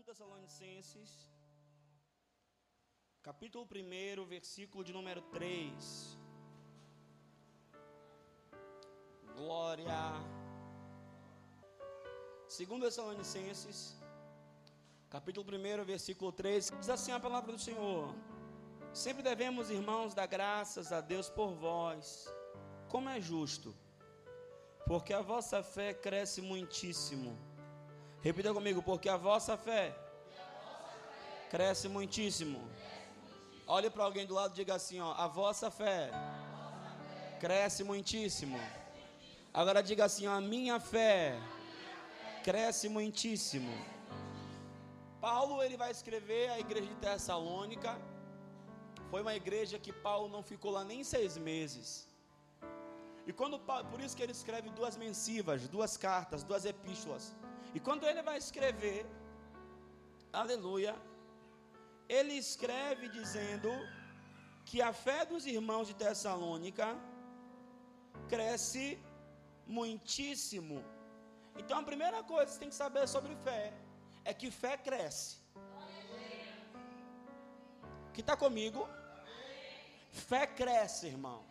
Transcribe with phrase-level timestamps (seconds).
[0.00, 1.10] 2 Tessalonicenses,
[3.22, 6.18] capítulo 1, versículo de número 3.
[9.36, 10.00] Glória.
[12.48, 13.94] 2 Tessalonicenses,
[15.10, 18.14] capítulo 1, versículo 3, diz assim a palavra do Senhor:
[18.94, 22.26] Sempre devemos, irmãos, dar graças a Deus por vós,
[22.88, 23.76] como é justo,
[24.86, 27.49] porque a vossa fé cresce muitíssimo
[28.22, 29.96] Repita comigo, porque a vossa fé,
[31.50, 32.60] cresce muitíssimo.
[33.66, 36.10] Olhe para alguém do lado e diga assim: ó, a vossa fé,
[37.40, 38.58] cresce muitíssimo.
[39.54, 41.38] Agora diga assim: ó, a minha fé,
[42.44, 43.72] cresce muitíssimo.
[45.20, 47.98] Paulo ele vai escrever a igreja de Tessalônica.
[49.10, 51.88] Foi uma igreja que Paulo não ficou lá nem seis meses.
[53.26, 53.58] E quando
[53.90, 57.34] por isso que ele escreve duas mensivas, duas cartas, duas epístolas.
[57.74, 59.06] E quando ele vai escrever,
[60.32, 60.94] aleluia,
[62.08, 63.70] ele escreve dizendo
[64.64, 66.88] que a fé dos irmãos de Tessalônica
[68.28, 68.98] cresce
[69.66, 70.84] muitíssimo.
[71.60, 73.72] Então a primeira coisa que você tem que saber sobre fé
[74.24, 75.38] é que fé cresce.
[78.12, 78.88] Que está comigo?
[80.10, 81.44] Fé cresce, irmão.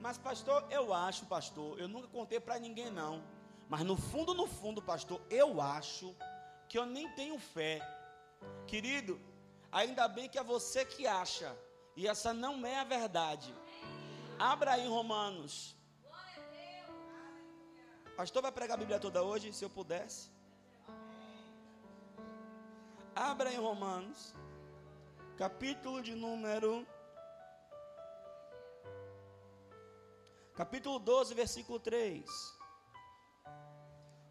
[0.00, 3.22] Mas pastor, eu acho, pastor, eu nunca contei para ninguém não.
[3.68, 6.16] Mas no fundo, no fundo, pastor, eu acho
[6.68, 7.80] que eu nem tenho fé.
[8.66, 9.20] Querido,
[9.70, 11.54] ainda bem que é você que acha.
[11.94, 13.54] E essa não é a verdade.
[14.38, 15.76] Abra aí Romanos.
[18.16, 20.30] Pastor vai pregar a Bíblia toda hoje, se eu pudesse.
[23.14, 24.34] Abra em Romanos,
[25.36, 26.86] capítulo de número.
[30.54, 32.57] Capítulo 12, versículo 3.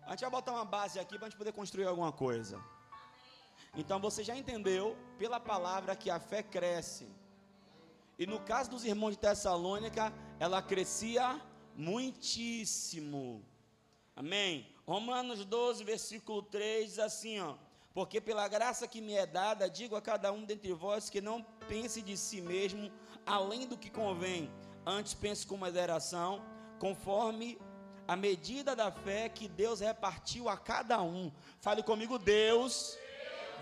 [0.08, 2.64] A gente vai botar uma base aqui para a gente poder construir alguma coisa.
[3.76, 7.06] Então você já entendeu pela palavra que a fé cresce.
[8.18, 11.42] E no caso dos irmãos de Tessalônica, ela crescia
[11.76, 13.46] muitíssimo.
[14.16, 14.74] Amém?
[14.86, 17.56] Romanos 12, versículo 3 diz assim, ó:
[17.94, 21.44] Porque pela graça que me é dada, digo a cada um dentre vós que não
[21.68, 22.90] pense de si mesmo
[23.26, 24.50] além do que convém,
[24.86, 26.42] antes pense com moderação,
[26.80, 27.60] conforme
[28.08, 31.32] a medida da fé que Deus repartiu a cada um.
[31.60, 32.98] Fale comigo, Deus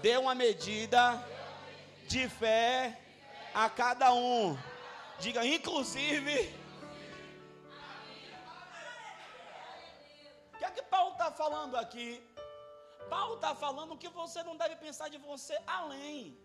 [0.01, 1.01] deu uma medida
[2.07, 2.99] de fé
[3.53, 4.57] a cada um.
[5.19, 6.53] Diga, inclusive.
[10.53, 12.21] O que é que Paulo está falando aqui?
[13.09, 16.37] Paulo está falando que você não deve pensar de você além.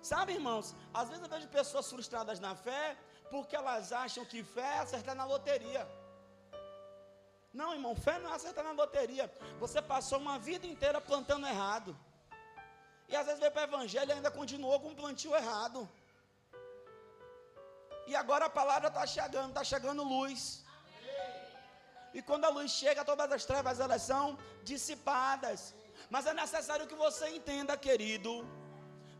[0.00, 2.96] Sabe, irmãos, às vezes eu vejo pessoas frustradas na fé
[3.30, 5.86] porque elas acham que fé é acertar na loteria.
[7.52, 9.30] Não, irmão, fé não é acertar na loteria.
[9.58, 11.96] Você passou uma vida inteira plantando errado.
[13.08, 15.88] E às vezes veio para o evangelho e ainda continuou com um plantio errado.
[18.06, 20.64] E agora a palavra está chegando, está chegando luz.
[22.14, 25.74] E quando a luz chega, todas as trevas elas são dissipadas.
[26.10, 28.32] Mas é necessário que você entenda, querido,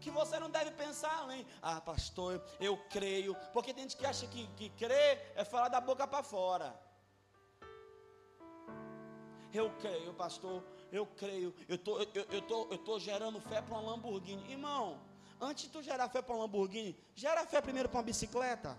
[0.01, 1.47] que você não deve pensar além.
[1.61, 3.35] Ah, pastor, eu creio.
[3.53, 6.75] Porque tem gente que acha que, que crer é falar da boca para fora.
[9.53, 11.55] Eu creio, pastor, eu creio.
[11.69, 14.51] Eu tô, eu, eu tô, eu tô gerando fé para uma Lamborghini.
[14.51, 14.99] Irmão,
[15.41, 18.79] antes de tu gerar fé para uma Lamborghini, gera fé primeiro para uma bicicleta.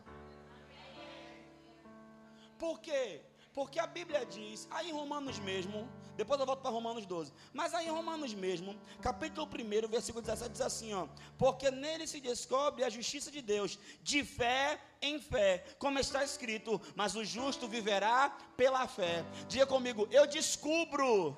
[2.57, 3.21] Por quê?
[3.53, 7.73] Porque a Bíblia diz, aí em Romanos mesmo, depois eu volto para Romanos 12, mas
[7.73, 11.07] aí em Romanos mesmo, capítulo 1, versículo 17, diz assim: ó,
[11.37, 16.81] porque nele se descobre a justiça de Deus, de fé em fé, como está escrito,
[16.95, 19.25] mas o justo viverá pela fé.
[19.47, 21.37] Diga comigo, eu descubro.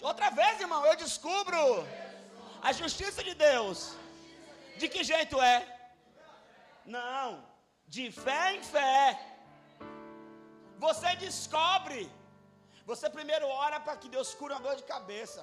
[0.00, 1.86] Outra vez, irmão, eu descubro
[2.62, 3.94] a justiça de Deus.
[4.78, 5.58] De que jeito é?
[6.84, 7.44] Não,
[7.86, 9.18] de fé em fé.
[10.78, 12.10] Você descobre.
[12.84, 15.42] Você primeiro ora para que Deus cure uma dor de cabeça.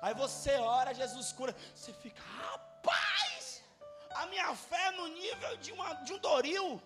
[0.00, 1.54] Aí você ora, Jesus cura.
[1.74, 3.62] Você fica, rapaz,
[4.10, 6.82] a minha fé é no nível de, uma, de um doril.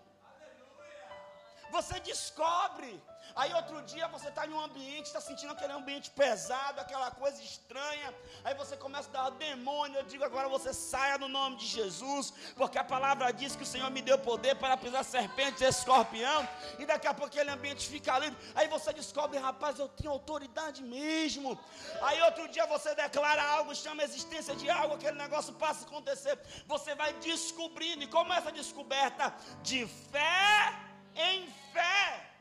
[1.71, 3.03] Você descobre
[3.35, 7.43] Aí outro dia você está em um ambiente, está sentindo aquele ambiente pesado, aquela coisa
[7.43, 8.15] estranha.
[8.45, 9.99] Aí você começa a dar demônio.
[9.99, 13.67] Eu digo agora você saia no nome de Jesus, porque a palavra diz que o
[13.67, 16.49] Senhor me deu poder para pisar serpente e escorpião.
[16.79, 18.39] E daqui a pouco aquele ambiente fica livre.
[18.55, 21.59] Aí você descobre, rapaz, eu tenho autoridade mesmo.
[22.03, 25.89] Aí outro dia você declara algo, chama a existência de algo, aquele negócio passa a
[25.89, 26.39] acontecer.
[26.67, 28.03] Você vai descobrindo.
[28.03, 29.35] E como é essa descoberta?
[29.63, 30.75] De fé
[31.15, 32.32] em fé.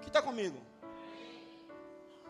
[0.00, 0.60] Que está comigo?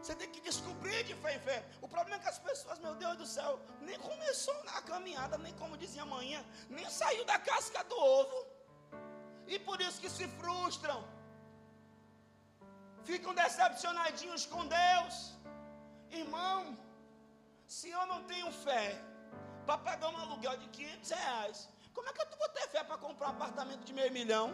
[0.00, 1.58] Você tem que descobrir de fé em fé.
[1.82, 5.52] O problema é que as pessoas, meu Deus do céu, nem começou na caminhada, nem
[5.55, 8.46] como dizia amanhã, nem saiu da casca do ovo.
[9.46, 10.99] E por isso que se frustram.
[13.05, 15.14] Ficam decepcionadinhos com Deus.
[16.11, 16.78] Irmão,
[17.67, 18.87] se eu não tenho fé
[19.67, 22.96] para pagar um aluguel de 500 reais, como é que eu vou ter fé para
[22.96, 24.49] comprar um apartamento de meio milhão?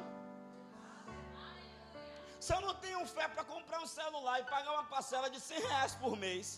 [2.46, 5.62] Se eu não tenho fé para comprar um celular e pagar uma parcela de 100
[5.70, 6.48] reais por mês,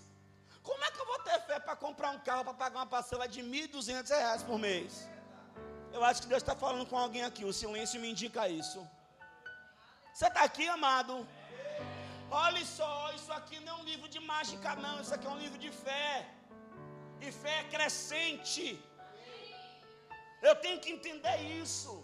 [0.67, 3.27] como é que eu vou ter fé para comprar um carro para pagar uma parcela
[3.35, 4.91] de 1.200 reais por mês?
[5.97, 8.81] Eu acho que Deus está falando com alguém aqui, o silêncio me indica isso.
[10.13, 11.15] Você está aqui, amado?
[12.45, 14.95] Olha só, isso aqui não é um livro de mágica, não.
[15.05, 16.11] Isso aqui é um livro de fé.
[17.27, 18.67] E fé é crescente.
[20.49, 21.95] Eu tenho que entender isso.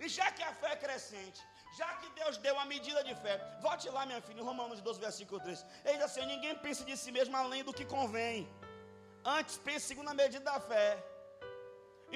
[0.00, 1.42] E já que a fé é crescente,
[1.78, 3.34] já que Deus deu uma medida de fé,
[3.66, 5.64] volte lá, minha filha, em Romanos 12, versículo 3.
[5.84, 8.36] Ele diz assim: ninguém pensa de si mesmo além do que convém.
[9.38, 10.88] Antes pense segundo a medida da fé.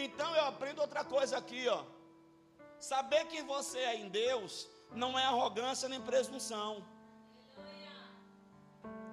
[0.04, 1.80] Então eu aprendo outra coisa aqui, ó.
[2.92, 4.52] Saber que você é em Deus
[5.02, 6.70] não é arrogância nem presunção.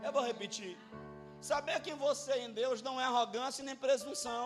[0.05, 0.73] Eu vou repetir.
[1.51, 4.45] Saber que você é em Deus não é arrogância nem presunção.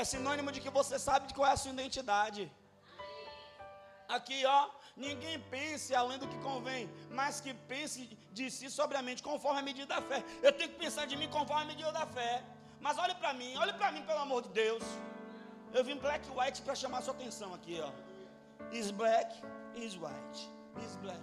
[0.00, 2.42] É sinônimo de que você sabe de qual é a sua identidade.
[4.16, 4.60] Aqui, ó,
[4.98, 8.00] Ninguém pense além do que convém, mas que pense
[8.32, 10.24] de si sobriamente, conforme a medida da fé.
[10.42, 12.42] Eu tenho que pensar de mim conforme a medida da fé.
[12.80, 14.82] Mas olhe para mim, olhe para mim, pelo amor de Deus.
[15.72, 17.90] Eu vim black white para chamar sua atenção aqui, ó.
[18.72, 19.30] Is black,
[19.76, 20.38] is white.
[20.84, 21.20] Is black.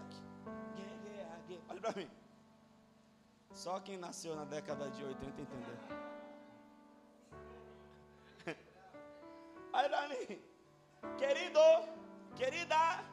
[0.78, 1.63] Yeah, yeah, yeah.
[1.69, 2.10] Olha para mim.
[3.54, 5.78] Só quem nasceu na década de 80 entendeu.
[9.74, 10.42] Olha para mim.
[11.18, 11.60] Querido,
[12.36, 13.04] querida,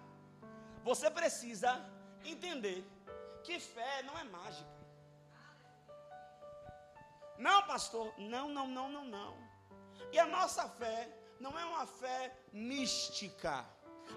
[0.82, 1.80] você precisa
[2.24, 2.84] entender
[3.44, 4.70] que fé não é mágica.
[7.38, 9.36] Não, pastor, não, não, não, não, não.
[10.12, 11.08] E a nossa fé
[11.40, 13.64] não é uma fé mística.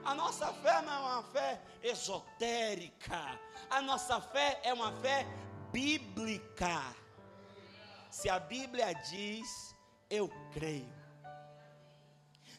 [0.03, 3.39] A nossa fé não é uma fé esotérica.
[3.69, 5.25] A nossa fé é uma fé
[5.71, 6.95] bíblica.
[8.11, 9.75] Se a Bíblia diz,
[10.09, 10.93] eu creio.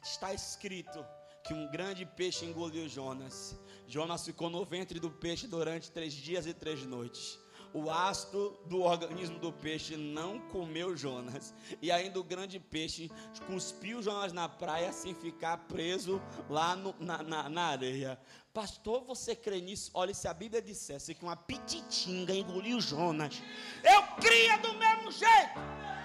[0.03, 1.05] Está escrito
[1.45, 3.57] que um grande peixe engoliu Jonas.
[3.87, 7.39] Jonas ficou no ventre do peixe durante três dias e três noites.
[7.73, 11.55] O ácido do organismo do peixe não comeu Jonas.
[11.83, 13.11] E ainda o grande peixe
[13.47, 18.19] cuspiu Jonas na praia sem ficar preso lá no, na, na, na areia.
[18.53, 19.91] Pastor, você crê nisso?
[19.93, 23.43] Olha, se a Bíblia dissesse que uma pititinga engoliu Jonas,
[23.85, 25.96] eu cria do mesmo jeito.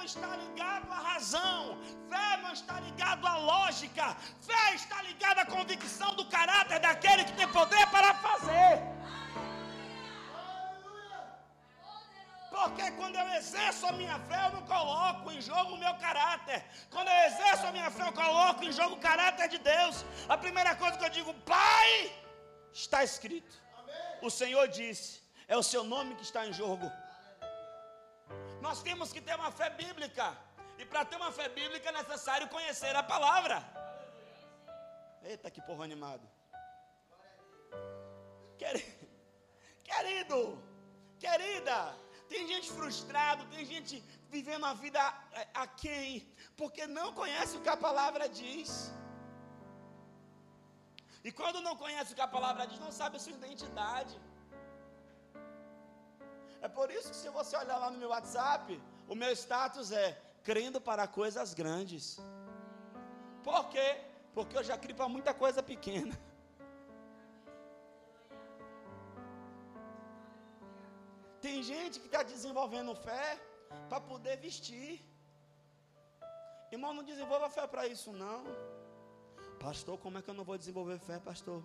[0.00, 5.44] Não está ligado à razão, fé não está ligado à lógica, fé está ligada à
[5.44, 8.80] convicção do caráter daquele que tem poder para fazer.
[12.48, 16.64] Porque quando eu exerço a minha fé, eu não coloco em jogo o meu caráter.
[16.90, 20.02] Quando eu exerço a minha fé, eu coloco em jogo o caráter de Deus.
[20.30, 22.10] A primeira coisa que eu digo, Pai,
[22.72, 23.54] está escrito.
[24.22, 26.90] O Senhor disse, é o seu nome que está em jogo.
[28.66, 30.26] Nós temos que ter uma fé bíblica.
[30.78, 33.56] E para ter uma fé bíblica é necessário conhecer a palavra.
[35.22, 36.26] Eita, que porra animado.
[39.88, 40.40] Querido,
[41.18, 41.78] querida,
[42.28, 43.94] tem gente frustrado, tem gente
[44.28, 46.08] vivendo a vida a, a quem,
[46.56, 48.92] porque não conhece o que a palavra diz.
[51.24, 54.14] E quando não conhece o que a palavra diz, não sabe a sua identidade.
[56.62, 60.20] É por isso que se você olhar lá no meu WhatsApp, o meu status é
[60.42, 62.18] crendo para coisas grandes.
[63.42, 63.88] Por quê?
[64.34, 66.14] Porque eu já crio para muita coisa pequena.
[71.40, 73.40] Tem gente que está desenvolvendo fé
[73.88, 75.02] para poder vestir.
[76.70, 78.44] Irmão, não desenvolva fé para isso, não.
[79.58, 81.62] Pastor, como é que eu não vou desenvolver fé, pastor?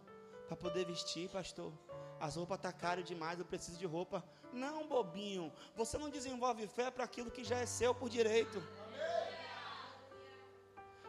[0.47, 1.71] Para poder vestir, pastor.
[2.19, 4.23] As roupas tá caras demais, eu preciso de roupa.
[4.53, 5.51] Não, bobinho.
[5.75, 8.61] Você não desenvolve fé para aquilo que já é seu por direito.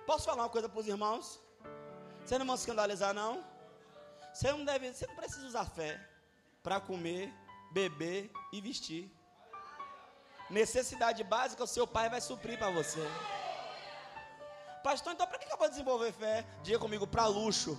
[0.07, 1.41] Posso falar uma coisa para os irmãos?
[2.25, 3.45] Você não vai escandalizar, não?
[4.33, 6.01] Você não deve, você não precisa usar fé
[6.63, 7.33] para comer,
[7.73, 9.11] beber e vestir.
[10.51, 13.01] Necessidade básica o seu pai vai suprir para você.
[14.83, 16.47] Pastor, então para que eu vou desenvolver fé?
[16.63, 17.77] Diga comigo, para luxo.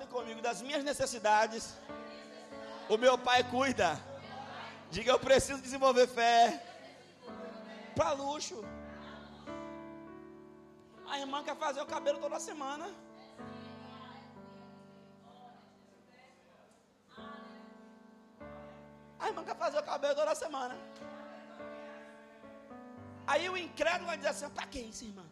[0.00, 1.76] Fale comigo das minhas necessidades.
[2.88, 4.00] O meu pai cuida.
[4.90, 6.38] Diga, eu preciso desenvolver fé.
[7.94, 8.64] Para luxo.
[11.06, 12.86] A irmã quer fazer o cabelo toda semana.
[19.18, 20.78] A irmã quer fazer o cabelo toda semana.
[23.26, 25.29] Aí o incrédulo vai dizer assim: para que isso, irmã?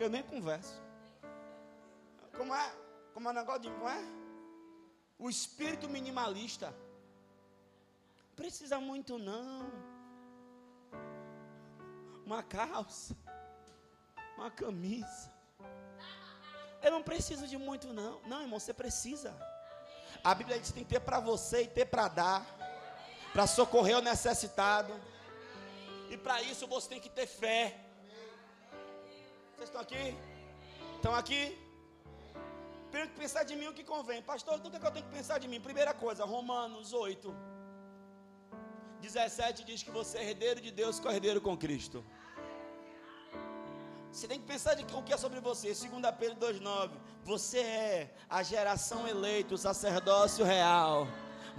[0.00, 0.80] Eu nem converso.
[2.34, 2.72] Como é?
[3.12, 3.70] Como é o negócio de.
[3.70, 4.02] Como é?
[5.18, 6.74] O espírito minimalista.
[8.34, 9.70] Precisa muito não.
[12.24, 13.14] Uma calça.
[14.38, 15.30] Uma camisa.
[16.82, 18.22] Eu não preciso de muito não.
[18.22, 19.36] Não, irmão, você precisa.
[20.24, 22.46] A Bíblia diz que tem que ter para você e ter para dar.
[23.34, 24.98] Para socorrer o necessitado.
[26.08, 27.89] E para isso você tem que ter fé.
[29.60, 30.16] Vocês estão aqui?
[30.96, 31.40] Estão aqui?
[32.90, 34.22] Tenho que pensar de mim o que convém.
[34.22, 35.60] Pastor, o que, é que eu tenho que pensar de mim?
[35.60, 37.34] Primeira coisa, Romanos 8.
[39.02, 42.02] 17 diz que você é herdeiro de Deus, co-herdeiro com Cristo.
[44.10, 45.74] Você tem que pensar de, o que é sobre você.
[45.74, 46.92] 2 Pedro 2,9.
[47.22, 51.06] Você é a geração eleita, o sacerdócio real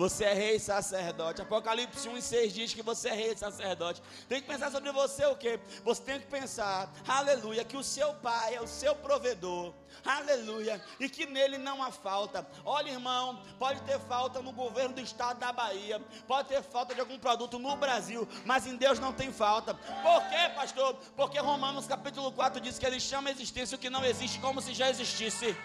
[0.01, 1.43] você é rei sacerdote.
[1.43, 4.01] Apocalipse 1 e 6 diz que você é rei sacerdote.
[4.27, 5.60] Tem que pensar sobre você o quê?
[5.84, 9.75] Você tem que pensar, aleluia, que o seu pai é o seu provedor.
[10.03, 10.84] Aleluia.
[11.00, 12.48] E que nele não há falta.
[12.65, 17.00] Olha, irmão, pode ter falta no governo do estado da Bahia, pode ter falta de
[17.00, 19.75] algum produto no Brasil, mas em Deus não tem falta.
[19.75, 20.96] Por quê, pastor?
[21.15, 24.62] Porque Romanos capítulo 4 diz que ele chama a existência o que não existe como
[24.62, 25.55] se já existisse.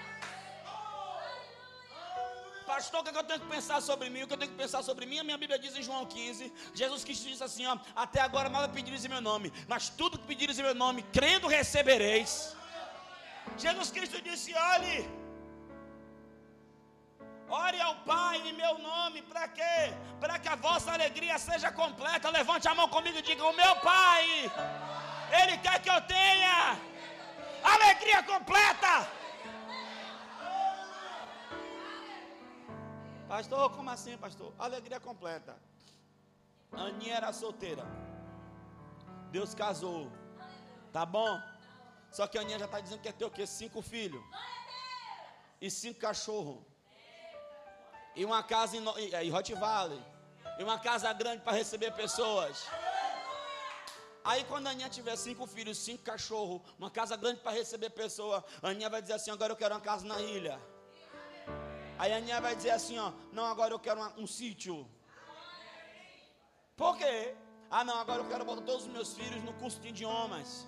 [2.76, 4.22] Pastor, o que, é que eu tenho que pensar sobre mim?
[4.22, 5.18] O que eu tenho que pensar sobre mim?
[5.18, 8.68] A minha Bíblia diz em João 15: Jesus Cristo diz assim: ó, Até agora nada
[8.68, 12.32] pedires em meu nome, mas tudo que pedires em meu nome, crendo recebereis.
[13.64, 14.98] Jesus Cristo disse: Olhe,
[17.48, 19.78] ore ao Pai em meu nome, para quê?
[20.20, 22.36] Para que a vossa alegria seja completa.
[22.38, 24.24] Levante a mão comigo e diga: O meu Pai,
[25.40, 26.78] Ele quer que eu tenha
[27.74, 28.94] alegria completa.
[33.28, 34.54] Pastor, como assim, pastor?
[34.58, 35.56] Alegria completa.
[36.72, 37.84] Aninha era solteira.
[39.30, 40.12] Deus casou.
[40.92, 41.40] Tá bom?
[42.10, 43.46] Só que a Aninha já está dizendo que quer ter o quê?
[43.46, 44.22] Cinco filhos.
[45.60, 46.62] E cinco cachorros.
[48.14, 48.84] E uma casa em,
[49.24, 50.02] em Hot Valley.
[50.58, 52.66] E uma casa grande para receber pessoas.
[54.24, 58.42] Aí quando a Aninha tiver cinco filhos, cinco cachorros, uma casa grande para receber pessoas,
[58.62, 60.60] a Aninha vai dizer assim, agora eu quero uma casa na ilha.
[61.98, 64.86] Aí a Aninha vai dizer assim, ó, não, agora eu quero um, um sítio.
[66.76, 67.34] Por quê?
[67.70, 70.66] Ah, não, agora eu quero botar todos os meus filhos no curso de idiomas.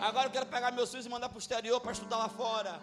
[0.00, 2.80] Agora eu quero pegar meus filhos e mandar para o exterior para estudar lá fora.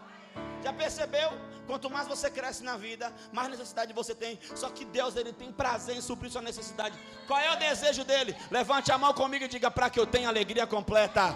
[0.64, 1.30] Já percebeu?
[1.66, 4.40] Quanto mais você cresce na vida, mais necessidade você tem.
[4.56, 6.98] Só que Deus ele tem prazer em suprir sua necessidade.
[7.28, 8.36] Qual é o desejo dele?
[8.50, 11.36] Levante a mão comigo e diga para que eu tenha alegria completa.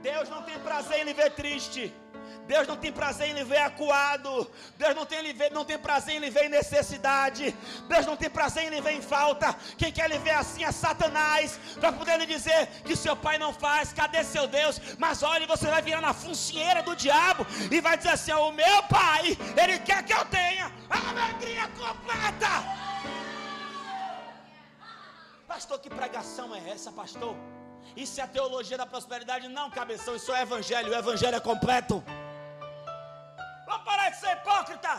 [0.00, 1.92] Deus não tem prazer em lhe ver triste.
[2.46, 4.50] Deus não tem prazer em lhe ver acuado.
[4.76, 5.22] Deus não tem,
[5.52, 7.54] não tem prazer em lhe ver em necessidade.
[7.88, 9.54] Deus não tem prazer em lhe ver em falta.
[9.78, 11.58] Quem quer lhe ver assim é Satanás.
[11.78, 13.92] Para poder lhe dizer que seu pai não faz.
[13.92, 14.80] Cadê seu Deus?
[14.98, 17.46] Mas olha, você vai virar na funcioneira do diabo.
[17.70, 22.50] E vai dizer assim: O meu pai, ele quer que eu tenha a alegria completa.
[25.46, 27.36] Pastor, que pregação é essa, pastor?
[27.96, 29.48] Isso é a teologia da prosperidade?
[29.48, 30.90] Não, cabeção, isso é evangelho.
[30.92, 32.02] O evangelho é completo.
[33.66, 34.92] Vamos parar de ser hipócrita.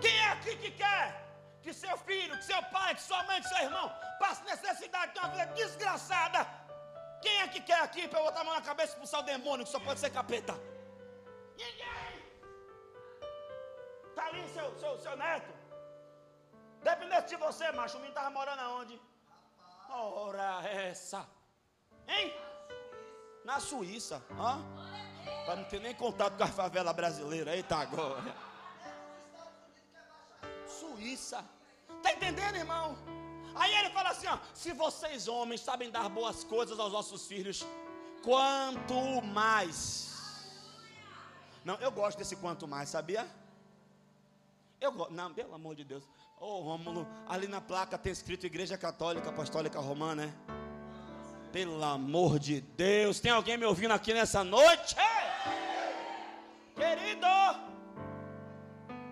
[0.00, 1.20] Quem é aqui que quer
[1.62, 3.86] que seu filho, que seu pai, que sua mãe, que seu irmão
[4.18, 6.46] passe necessidade de uma vida desgraçada?
[7.22, 9.66] Quem é que quer aqui para botar a mão na cabeça e expulsar o demônio
[9.66, 10.54] que só pode ser capeta?
[11.56, 12.12] Ninguém!
[14.08, 15.52] Está ali seu, seu, seu neto.
[16.82, 19.00] Dependesse de você, macho, o menino estava morando aonde?
[19.92, 21.28] Ora essa.
[22.06, 22.32] Hein?
[23.44, 24.22] Na Suíça.
[24.38, 24.62] Hã?
[25.44, 27.56] Para não ter nem contato com a favela brasileira.
[27.56, 28.34] Eita agora.
[30.66, 31.44] Suíça.
[31.96, 32.96] Está entendendo, irmão?
[33.54, 37.66] Aí ele fala assim: ó, se vocês homens sabem dar boas coisas aos vossos filhos,
[38.22, 40.08] quanto mais.
[41.64, 43.28] Não, eu gosto desse quanto mais, sabia?
[44.80, 45.12] Eu gosto.
[45.12, 46.04] Não, pelo amor de Deus.
[46.42, 50.34] Ô oh, Rômulo, ali na placa tem escrito Igreja Católica Apostólica Romana, né?
[51.52, 54.96] Pelo amor de Deus, tem alguém me ouvindo aqui nessa noite?
[56.74, 57.26] Querido!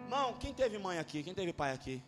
[0.04, 1.22] Irmão, quem teve mãe aqui?
[1.22, 2.02] Quem teve pai aqui?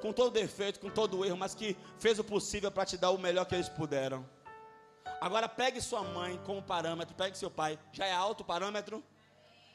[0.00, 3.18] Com todo defeito, com todo erro, mas que fez o possível para te dar o
[3.18, 4.24] melhor que eles puderam.
[5.20, 7.76] Agora pegue sua mãe como parâmetro, pegue seu pai.
[7.92, 9.02] Já é alto parâmetro?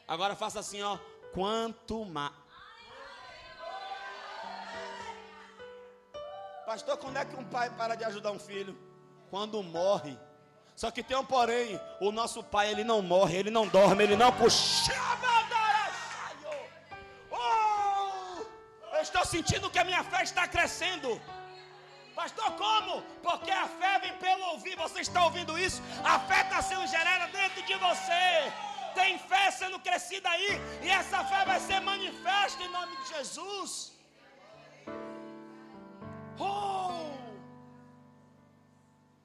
[0.07, 0.97] Agora faça assim, ó.
[1.33, 2.44] Quanto mais.
[6.65, 8.77] Pastor, quando é que um pai para de ajudar um filho?
[9.29, 10.17] Quando morre.
[10.75, 14.15] Só que tem um porém, o nosso pai ele não morre, ele não dorme, ele
[14.15, 14.91] não puxa.
[19.05, 21.21] estou sentindo que a minha fé está crescendo.
[22.15, 23.01] Pastor, como?
[23.21, 24.75] Porque a fé vem pelo ouvir.
[24.77, 25.81] Você está ouvindo isso?
[26.03, 28.23] A fé está sendo gerada dentro de você.
[28.93, 30.59] Tem fé sendo crescida aí.
[30.81, 33.94] E essa fé vai ser manifesta em nome de Jesus.
[36.39, 37.15] Oh!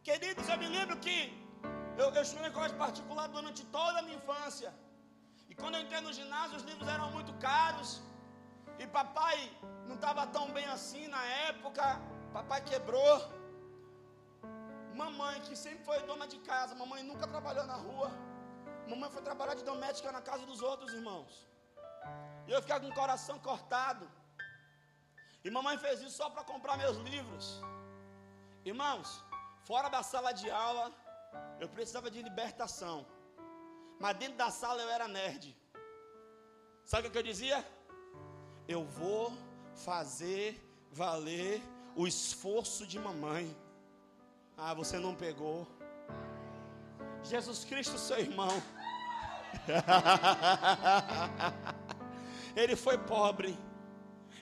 [0.03, 1.17] Queridos, eu me lembro que
[1.97, 4.73] eu, eu estudei em colégio particular durante toda a minha infância.
[5.49, 8.01] E quando eu entrei no ginásio, os livros eram muito caros.
[8.79, 9.39] E papai
[9.87, 11.83] não estava tão bem assim na época.
[12.33, 13.15] Papai quebrou.
[14.95, 18.11] Mamãe, que sempre foi dona de casa, mamãe nunca trabalhou na rua.
[18.89, 21.47] Mamãe foi trabalhar de doméstica na casa dos outros irmãos.
[22.47, 24.05] E eu ficava com o coração cortado.
[25.45, 27.61] E mamãe fez isso só para comprar meus livros.
[28.65, 29.25] Irmãos,
[29.65, 30.93] fora da sala de aula,
[31.59, 33.07] eu precisava de libertação.
[33.99, 35.57] Mas dentro da sala eu era nerd.
[36.85, 37.67] Sabe o que eu dizia?
[38.69, 39.33] Eu vou
[39.75, 41.63] fazer valer
[41.97, 43.57] o esforço de mamãe.
[44.57, 45.67] Ah, você não pegou.
[47.23, 48.51] Jesus Cristo, seu irmão.
[52.57, 53.59] ele foi pobre.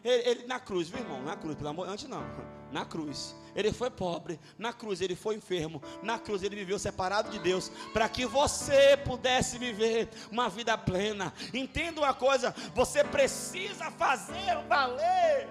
[0.08, 1.20] Ele, ele, na cruz, viu irmão?
[1.22, 2.24] Na cruz, pelo amor, antes não.
[2.72, 3.34] Na cruz.
[3.54, 4.38] Ele foi pobre.
[4.58, 5.82] Na cruz, ele foi enfermo.
[6.02, 7.70] Na cruz, ele viveu separado de Deus.
[7.94, 11.32] Para que você pudesse viver uma vida plena.
[11.54, 15.48] Entenda uma coisa: você precisa fazer valer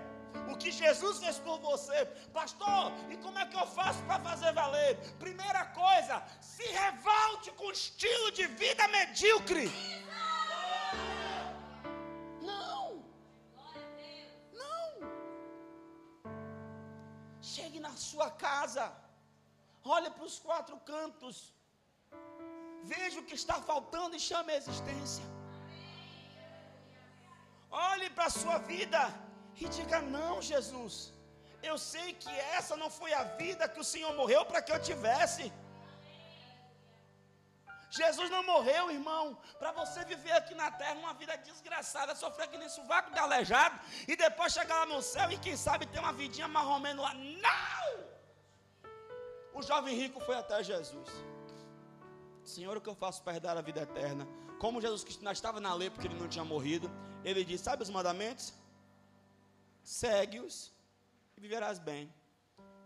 [0.48, 2.06] o que Jesus fez por você.
[2.32, 4.98] Pastor, e como é que eu faço para fazer valer?
[5.20, 9.72] Primeira coisa, se revolte com estilo de vida medíocre.
[17.68, 18.84] Chegue na sua casa.
[19.96, 21.38] Olhe para os quatro cantos.
[22.92, 25.26] Veja o que está faltando e chame a existência.
[27.70, 29.02] Olhe para a sua vida
[29.62, 30.96] e diga: Não, Jesus,
[31.70, 34.82] eu sei que essa não foi a vida que o Senhor morreu para que eu
[34.90, 35.46] tivesse.
[37.90, 42.58] Jesus não morreu, irmão, para você viver aqui na terra uma vida desgraçada, sofrer que
[42.58, 46.14] nem sovaco de aleijado, e depois chegar lá no céu e quem sabe ter uma
[46.14, 47.14] vidinha mais ou lá.
[47.14, 48.08] Não!
[49.54, 51.10] O jovem rico foi até Jesus.
[52.44, 54.28] Senhor, o que eu faço para herdar a vida eterna?
[54.60, 56.92] Como Jesus Cristo não estava na lei porque ele não tinha morrido,
[57.24, 58.54] ele disse: Sabe os mandamentos?
[59.88, 60.74] segue-os
[61.38, 62.14] e viverás bem.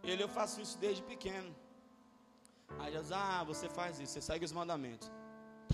[0.04, 1.56] Ele, eu faço isso desde pequeno.
[2.80, 5.12] Aí Jesus, ah, você faz isso, você segue os mandamentos.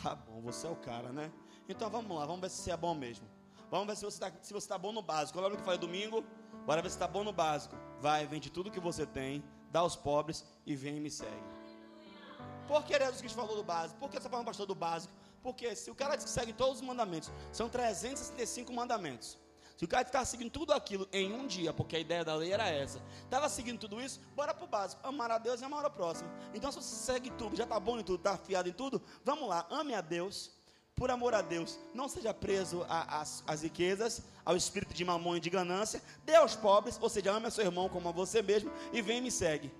[0.01, 1.31] Tá bom, você é o cara, né?
[1.67, 3.27] Então vamos lá, vamos ver se você é bom mesmo.
[3.69, 5.39] Vamos ver se você está tá bom no básico.
[5.39, 6.23] Lembra que eu falei domingo?
[6.65, 7.75] Bora ver se está bom no básico.
[7.99, 11.57] Vai, vende tudo que você tem, dá aos pobres e vem e me segue.
[12.67, 13.99] Por que Jesus Cristo falou do básico?
[13.99, 15.13] Por que você falando, pastor, do básico?
[15.41, 19.37] Porque se o cara que segue todos os mandamentos, são 365 mandamentos.
[19.77, 22.51] Se o cara ficar seguindo tudo aquilo em um dia, porque a ideia da lei
[22.51, 25.85] era essa, estava seguindo tudo isso, bora para o básico: amar a Deus e amar
[25.85, 26.27] ao próximo.
[26.51, 29.47] Então, se você segue tudo, já está bom em tudo, está afiado em tudo, vamos
[29.47, 30.49] lá, ame a Deus,
[30.95, 35.51] por amor a Deus, não seja preso às riquezas, ao espírito de mamão e de
[35.51, 38.99] ganância, dê aos pobres, ou seja, ame a seu irmão como a você mesmo, e
[38.99, 39.71] vem e me segue.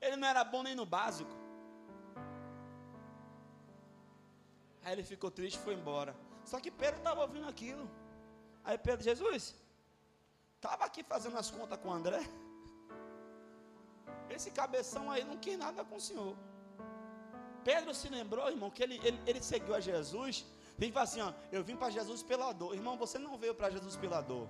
[0.00, 1.30] Ele não era bom nem no básico.
[4.82, 6.14] Aí ele ficou triste e foi embora.
[6.44, 7.84] Só que Pedro estava ouvindo aquilo.
[8.64, 9.54] Aí Pedro, Jesus,
[10.56, 12.22] estava aqui fazendo as contas com o André.
[14.30, 16.36] Esse cabeção aí não quis nada com o Senhor.
[17.64, 20.44] Pedro se lembrou, irmão, que ele, ele, ele seguiu a Jesus.
[20.76, 22.74] Vem e assim: ó, eu vim para Jesus pela dor.
[22.74, 24.48] Irmão, você não veio para Jesus pela dor.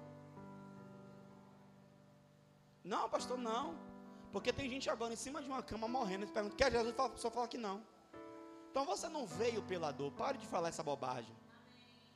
[2.82, 3.76] Não, pastor, não.
[4.32, 6.24] Porque tem gente agora em cima de uma cama morrendo.
[6.24, 6.94] E pergunta: quer Jesus?
[7.16, 7.82] Só fala que não.
[8.70, 10.10] Então você não veio pela dor.
[10.12, 11.34] Pare de falar essa bobagem.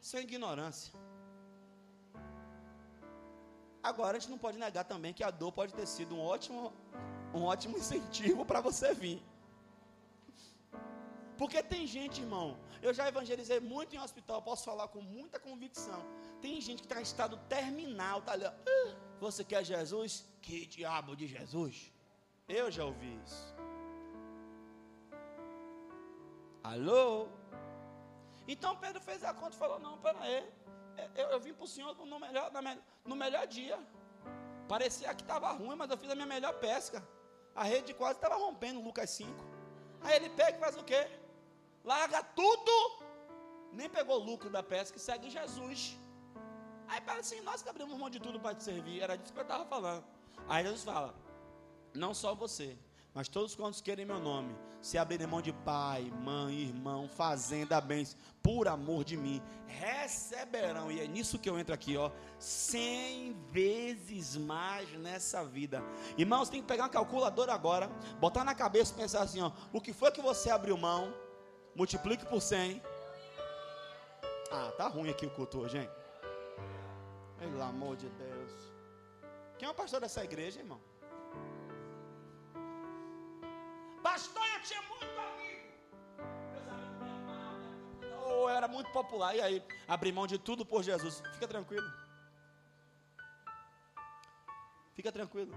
[0.01, 0.93] Isso é ignorância.
[3.83, 6.73] Agora a gente não pode negar também que a dor pode ter sido um ótimo,
[7.35, 9.23] um ótimo incentivo para você vir.
[11.37, 16.01] Porque tem gente, irmão, eu já evangelizei muito em hospital, posso falar com muita convicção.
[16.41, 20.25] Tem gente que está em estado terminal, tá ali, ah, você quer Jesus?
[20.43, 21.93] Que diabo de Jesus?
[22.49, 23.55] Eu já ouvi isso.
[26.65, 27.29] Alô?
[28.55, 30.39] Então Pedro fez a conta e falou: Não, peraí,
[31.15, 32.51] eu, eu vim para o Senhor no melhor,
[33.05, 33.79] no melhor dia.
[34.67, 37.07] Parecia que estava ruim, mas eu fiz a minha melhor pesca.
[37.55, 39.31] A rede quase estava rompendo, Lucas 5.
[40.01, 41.03] Aí ele pega e faz o quê?
[41.85, 42.75] Larga tudo,
[43.73, 45.99] nem pegou o lucro da pesca e segue Jesus.
[46.87, 49.39] Aí parece assim, nós que abrimos mão de tudo para te servir, era disso que
[49.39, 50.05] eu estava falando.
[50.49, 51.15] Aí Jesus fala:
[51.95, 52.79] Não só você,
[53.15, 58.17] Mas todos quantos querem meu nome, se abrirem mão de pai, mãe, irmão, fazenda, bens,
[58.43, 64.37] por amor de mim, receberão, e é nisso que eu entro aqui, ó, cem vezes
[64.37, 65.83] mais nessa vida.
[66.17, 67.89] Irmãos, tem que pegar uma calculadora agora,
[68.21, 71.13] botar na cabeça e pensar assim, ó, o que foi que você abriu mão,
[71.75, 72.81] multiplique por cem.
[74.51, 75.91] Ah, tá ruim aqui o culto hoje, hein?
[77.39, 78.53] Pelo amor de Deus.
[79.59, 80.81] Quem é o pastor dessa igreja, irmão?
[84.09, 85.69] Pastor, eu tinha muito amigo.
[86.53, 88.31] Meus amigos me amavam.
[88.31, 89.37] Eu era muito popular.
[89.37, 91.23] E aí, abri mão de tudo por Jesus.
[91.35, 91.87] Fica tranquilo.
[94.95, 95.55] Fica tranquilo.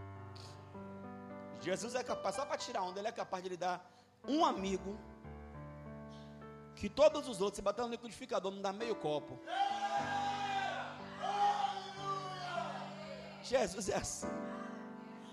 [1.61, 3.77] Jesus é capaz, só para tirar onda, ele é capaz de lhe dar
[4.27, 4.99] um amigo
[6.75, 9.39] que todos os outros, se bater no liquidificador, não dá meio copo.
[13.43, 14.27] Jesus é assim.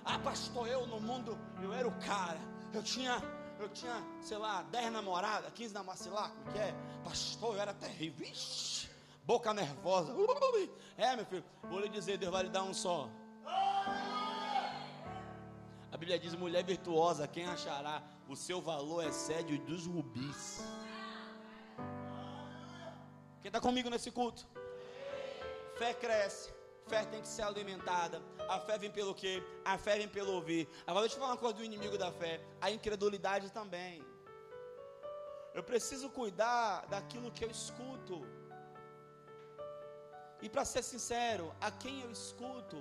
[0.04, 2.57] Ah, pastor, eu no mundo, eu era o cara.
[2.72, 3.22] Eu tinha,
[3.58, 6.74] eu tinha, sei lá, 10 namoradas, 15 namoradas, sei lá, como que é?
[7.02, 8.26] Pastor, eu era terrível.
[8.26, 8.88] Ixi,
[9.24, 10.14] boca nervosa.
[10.96, 13.08] É, meu filho, vou lhe dizer, Deus vai lhe dar um só.
[15.90, 18.02] A Bíblia diz: mulher virtuosa, quem achará?
[18.28, 20.62] O seu valor excede o dos rubis.
[23.40, 24.46] Quem está comigo nesse culto?
[25.78, 26.57] Fé cresce.
[26.90, 28.22] Fé tem que ser alimentada.
[28.48, 29.34] A fé vem pelo quê?
[29.72, 30.62] A fé vem pelo ouvir.
[30.86, 32.40] Agora deixa eu falar uma coisa do inimigo da fé.
[32.60, 33.94] A incredulidade também.
[35.58, 38.18] Eu preciso cuidar daquilo que eu escuto.
[40.40, 42.78] E para ser sincero, a quem eu escuto?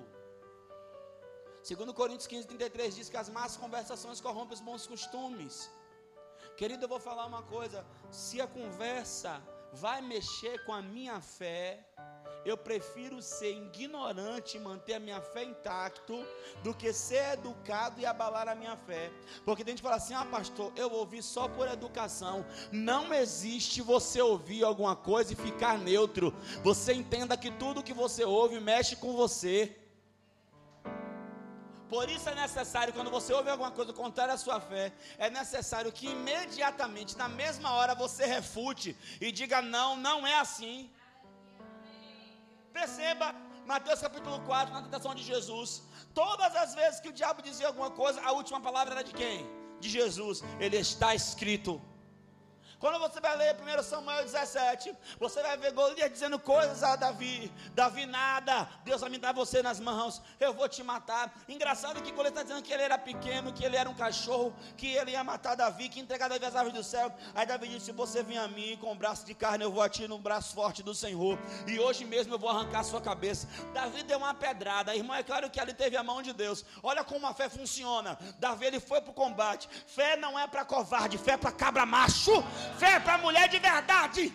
[1.70, 5.70] Segundo Coríntios 15, 33 diz que as más conversações corrompem os bons costumes.
[6.56, 7.86] Querido, eu vou falar uma coisa.
[8.10, 9.42] Se a conversa
[9.74, 11.64] vai mexer com a minha fé,
[12.48, 16.26] eu prefiro ser ignorante e manter a minha fé intacto
[16.64, 19.12] do que ser educado e abalar a minha fé.
[19.44, 22.46] Porque tem gente que fala assim: ah, pastor, eu ouvi só por educação.
[22.72, 26.34] Não existe você ouvir alguma coisa e ficar neutro.
[26.64, 29.76] Você entenda que tudo que você ouve mexe com você.
[31.90, 35.90] Por isso é necessário, quando você ouve alguma coisa contrária à sua fé, é necessário
[35.90, 40.90] que imediatamente, na mesma hora, você refute e diga: não, não é assim.
[42.80, 43.28] Perceba,
[43.66, 45.70] Mateus capítulo 4, na tentação de Jesus.
[46.14, 49.38] Todas as vezes que o diabo dizia alguma coisa, a última palavra era de quem?
[49.80, 50.44] De Jesus.
[50.60, 51.82] Ele está escrito.
[52.80, 57.52] Quando você vai ler 1 Samuel 17, você vai ver Golias dizendo coisas a Davi:
[57.74, 61.34] Davi, nada, Deus vai me dar você nas mãos, eu vou te matar.
[61.50, 64.88] Engraçado que Golias está dizendo que ele era pequeno, que ele era um cachorro, que
[64.88, 67.12] ele ia matar Davi, que entregar Davi às árvores do céu.
[67.34, 69.82] Aí Davi disse: Se você vir a mim com um braço de carne, eu vou
[69.82, 73.02] a ti no braço forte do Senhor, e hoje mesmo eu vou arrancar a sua
[73.02, 73.48] cabeça.
[73.74, 76.64] Davi deu uma pedrada, irmão, é claro que ali teve a mão de Deus.
[76.84, 78.20] Olha como a fé funciona.
[78.38, 79.68] Davi ele foi para o combate.
[79.88, 82.44] Fé não é para covarde, fé é para cabra macho.
[82.78, 84.34] Fé para mulher de verdade.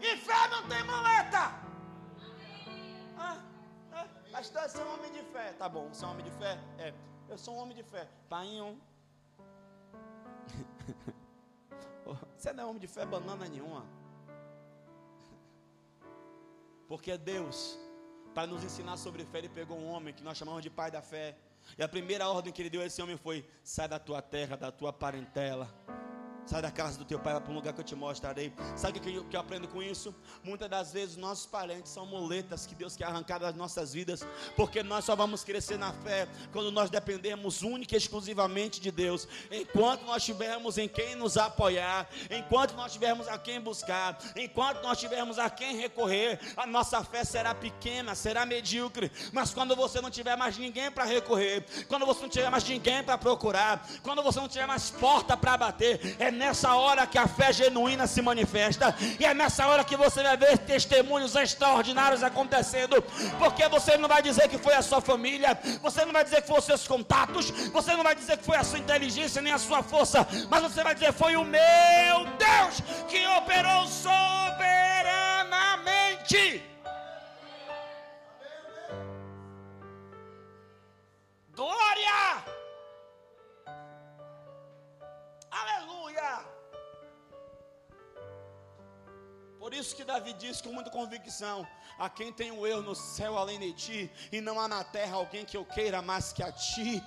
[0.00, 1.42] E fé não tem muleta.
[3.16, 3.38] Ah,
[3.92, 5.52] ah, pastor, você é um homem de fé.
[5.52, 6.58] Tá bom, você é um homem de fé?
[6.78, 6.92] É,
[7.28, 8.08] eu sou um homem de fé.
[8.28, 8.80] Painho.
[12.36, 13.86] Você não é homem de fé banana nenhuma.
[16.88, 17.78] Porque Deus,
[18.34, 21.00] para nos ensinar sobre fé, Ele pegou um homem que nós chamamos de pai da
[21.00, 21.38] fé
[21.76, 24.56] e a primeira ordem que ele deu a esse homem foi: sai da tua terra,
[24.56, 25.68] da tua parentela
[26.44, 28.52] Sai da casa do teu pai, para um lugar que eu te mostrarei.
[28.76, 30.14] Sabe o que eu, que eu aprendo com isso?
[30.42, 34.26] Muitas das vezes nossos parentes são muletas que Deus quer arrancar das nossas vidas,
[34.56, 39.28] porque nós só vamos crescer na fé quando nós dependemos única e exclusivamente de Deus.
[39.50, 44.98] Enquanto nós tivermos em quem nos apoiar, enquanto nós tivermos a quem buscar, enquanto nós
[44.98, 49.12] tivermos a quem recorrer, a nossa fé será pequena, será medíocre.
[49.32, 53.02] Mas quando você não tiver mais ninguém para recorrer, quando você não tiver mais ninguém
[53.04, 57.28] para procurar, quando você não tiver mais porta para bater, é nessa hora que a
[57.28, 63.02] fé genuína se manifesta, e é nessa hora que você vai ver testemunhos extraordinários acontecendo,
[63.38, 66.48] porque você não vai dizer que foi a sua família, você não vai dizer que
[66.48, 69.82] foram seus contatos, você não vai dizer que foi a sua inteligência nem a sua
[69.82, 76.62] força, mas você vai dizer: foi o meu Deus que operou soberanamente.
[81.54, 82.61] Glória!
[85.60, 86.44] Aleluia!
[89.58, 91.66] Por isso que Davi diz com muita convicção:
[91.98, 95.16] a quem tem o eu no céu além de ti, e não há na terra
[95.16, 97.02] alguém que eu queira mais que a ti.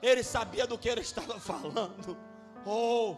[0.00, 2.16] Ele sabia do que ele estava falando.
[2.64, 3.16] Oh,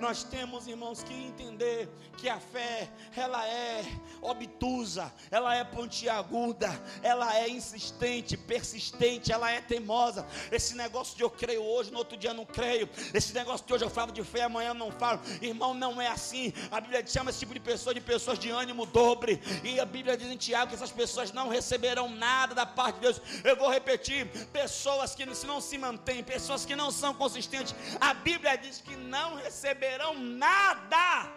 [0.00, 3.84] Nós temos, irmãos, que entender que a fé, ela é
[4.20, 6.70] obtusa, ela é pontiaguda,
[7.02, 10.26] ela é insistente, persistente, ela é teimosa.
[10.50, 12.88] Esse negócio de eu creio hoje, no outro dia não creio.
[13.14, 15.20] Esse negócio de hoje eu falo de fé, amanhã não falo.
[15.40, 16.52] Irmão, não é assim.
[16.70, 19.40] A Bíblia chama esse tipo de pessoa de pessoas de ânimo dobre.
[19.62, 23.02] E a Bíblia diz em Tiago que essas pessoas não receberão nada da parte de
[23.02, 23.20] Deus.
[23.44, 27.74] Eu vou repetir: pessoas que não se mantêm, pessoas que não são consistentes.
[28.00, 29.71] A Bíblia diz que não receberão
[30.14, 31.32] nada.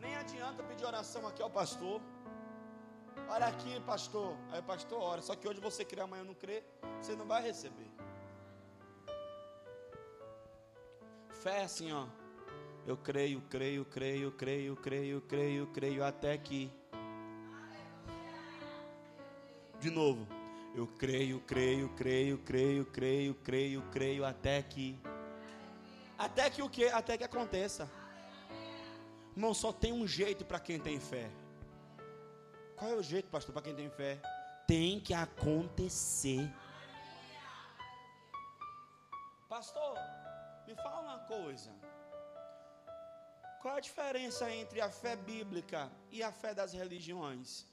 [0.00, 2.00] Nem adianta pedir oração aqui ao pastor.
[3.28, 4.36] Olha aqui, pastor.
[4.50, 5.22] Aí, pastor, ora.
[5.22, 6.62] Só que hoje você crê, amanhã não crê.
[7.00, 7.90] Você não vai receber.
[11.42, 12.06] Fé é assim, ó.
[12.86, 16.70] Eu creio, creio, creio, creio, creio, creio, creio, até que.
[19.80, 20.26] De novo.
[20.74, 24.98] Eu creio, creio, creio, creio, creio, creio, creio, até que.
[26.18, 26.86] Até que o que?
[26.86, 27.88] Até que aconteça.
[29.36, 31.30] Irmão, só tem um jeito para quem tem fé.
[32.76, 34.20] Qual é o jeito, pastor, para quem tem fé?
[34.66, 36.50] Tem que acontecer.
[39.48, 39.96] Pastor,
[40.66, 41.70] me fala uma coisa.
[43.60, 47.66] Qual a diferença entre a fé bíblica e a fé das religiões?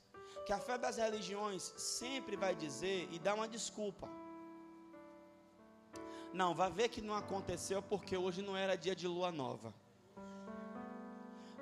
[0.45, 4.07] Que a fé das religiões sempre vai dizer e dar uma desculpa.
[6.33, 9.73] Não, vai ver que não aconteceu porque hoje não era dia de lua nova.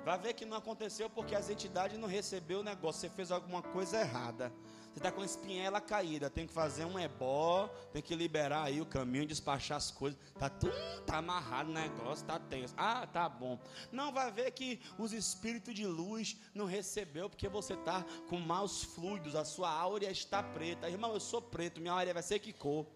[0.04, 3.02] Vai ver que não aconteceu porque as entidades não recebeu o negócio.
[3.02, 4.52] Você fez alguma coisa errada.
[4.90, 6.30] Você está com a espinhela caída.
[6.30, 7.68] Tem que fazer um ebó.
[7.92, 10.18] Tem que liberar aí o caminho, despachar as coisas.
[10.38, 10.72] Tá tudo
[11.04, 12.74] tá amarrado o negócio, tá tenso.
[12.76, 13.58] Ah, tá bom.
[13.92, 18.82] Não vai ver que os espíritos de luz não recebeu porque você tá com maus
[18.82, 19.34] fluidos.
[19.34, 20.88] A sua áurea está preta.
[20.88, 21.80] Irmão, eu sou preto.
[21.80, 22.86] Minha áurea vai ser que cor?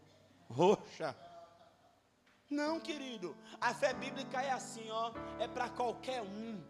[0.48, 1.14] Roxa.
[2.52, 3.34] Não, querido.
[3.58, 5.10] A fé bíblica é assim, ó.
[5.40, 6.62] É para qualquer um.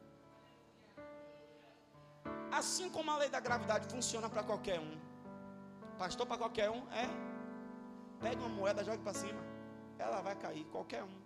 [2.52, 4.96] Assim como a lei da gravidade funciona para qualquer um.
[5.98, 7.08] Pastor para qualquer um é.
[8.20, 9.42] Pega uma moeda, joga para cima.
[9.98, 11.16] Ela vai cair, qualquer um.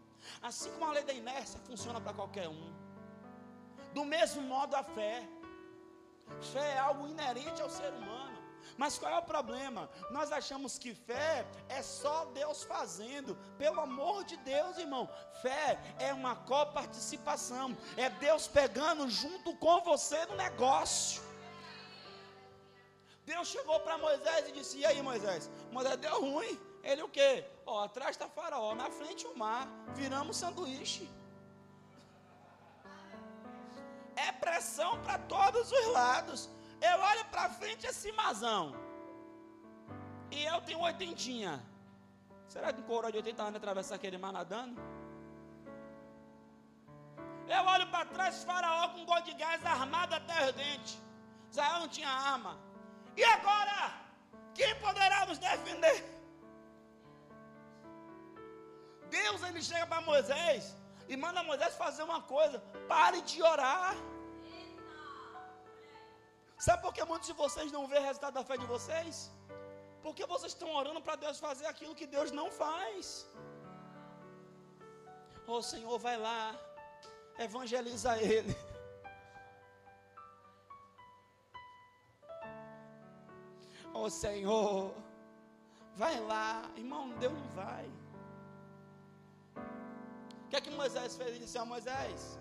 [0.41, 2.73] Assim como a lei da inércia funciona para qualquer um.
[3.93, 5.23] Do mesmo modo a fé.
[6.53, 8.26] Fé é algo inerente ao ser humano.
[8.77, 9.89] Mas qual é o problema?
[10.11, 13.37] Nós achamos que fé é só Deus fazendo.
[13.59, 15.09] Pelo amor de Deus, irmão.
[15.43, 17.77] Fé é uma coparticipação.
[17.97, 21.23] É Deus pegando junto com você no negócio.
[23.25, 25.51] Deus chegou para Moisés e disse: E aí, Moisés?
[25.73, 26.59] Moisés deu ruim.
[26.83, 27.45] Ele o quê?
[27.67, 29.67] Ó, atrás está faraó, na frente o mar.
[29.95, 31.11] Viramos sanduíche.
[34.15, 36.49] É pressão para todos os lados.
[36.89, 38.65] Eu olho para frente esse mazão.
[40.37, 41.55] E eu tenho oitentinha.
[42.53, 44.81] Será que um coroa de 80 anos atravessar aquele mar nadando?
[47.57, 50.95] Eu olho para trás, faraó com gol de gás armado até os dentes.
[51.51, 52.53] Israel não tinha arma.
[53.17, 53.79] E agora?
[54.55, 55.99] Quem poderá nos defender?
[59.11, 60.77] Deus ele chega para Moisés
[61.09, 63.95] e manda Moisés fazer uma coisa: pare de orar.
[66.67, 69.17] Sabe por que muitos de vocês não vê resultado da fé de vocês?
[70.05, 73.05] Porque vocês estão orando para Deus fazer aquilo que Deus não faz.
[75.47, 76.41] Oh, Senhor, vai lá,
[77.47, 78.55] evangeliza ele.
[83.99, 84.93] Oh, Senhor,
[86.03, 86.49] vai lá,
[86.83, 87.87] irmão, Deus não vai.
[90.45, 91.31] O que é que Moisés fez?
[91.31, 92.41] Ele disse a Moisés: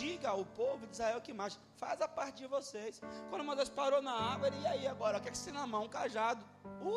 [0.00, 3.00] diga ao povo de Israel que mais faz a parte de vocês.
[3.28, 5.18] Quando Moisés parou na água, e aí agora?
[5.18, 5.82] O que é que você na mão?
[5.86, 6.42] Um cajado.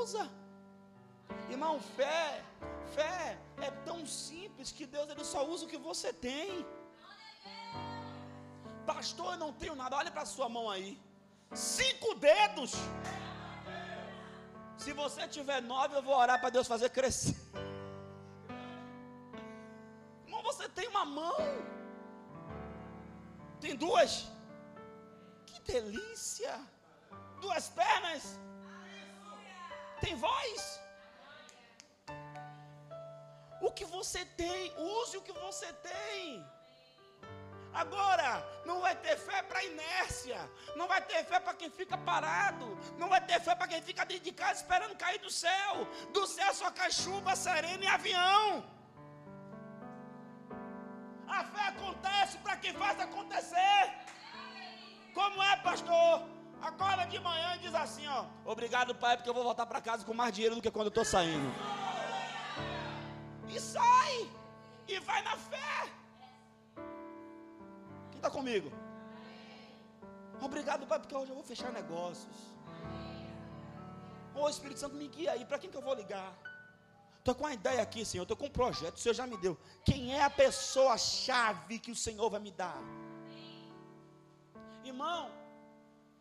[0.02, 0.24] Usa.
[1.54, 2.44] Irmão, fé,
[2.96, 6.50] fé é tão simples que Deus ele só usa o que você tem.
[8.92, 9.98] Pastor, eu não tenho nada.
[10.02, 10.92] Olha para sua mão aí.
[11.54, 12.74] Cinco dedos.
[14.84, 17.36] Se você tiver nove, eu vou orar para Deus fazer crescer.
[20.26, 21.38] Irmão, você tem uma mão.
[23.60, 24.35] Tem duas?
[25.66, 26.60] Delícia!
[27.42, 28.40] Duas pernas?
[30.02, 30.82] Tem voz?
[33.62, 36.46] O que você tem, use o que você tem.
[37.74, 38.30] Agora,
[38.66, 40.38] não vai ter fé para inércia,
[40.78, 44.06] não vai ter fé para quem fica parado, não vai ter fé para quem fica
[44.06, 45.74] dentro de casa esperando cair do céu.
[46.14, 48.64] Do céu só cai chuva, serena e avião.
[51.28, 53.82] A fé acontece para quem faz acontecer.
[55.16, 56.24] Como é, pastor?
[56.62, 58.26] Acorda de manhã e diz assim, ó.
[58.46, 60.96] Obrigado, pai, porque eu vou voltar para casa com mais dinheiro do que quando eu
[60.96, 61.50] estou saindo.
[63.48, 64.30] E sai.
[64.88, 65.90] e vai na fé.
[68.12, 68.72] Quem está comigo?
[70.42, 72.36] Obrigado, Pai, porque hoje eu vou fechar negócios.
[74.36, 75.46] Ô oh, Espírito Santo, me guia aí.
[75.46, 76.34] Para quem que eu vou ligar?
[77.20, 78.24] Estou com uma ideia aqui, Senhor.
[78.24, 78.98] Estou com um projeto.
[78.98, 79.58] O Senhor já me deu.
[79.84, 82.78] Quem é a pessoa-chave que o Senhor vai me dar?
[84.86, 85.32] Irmão,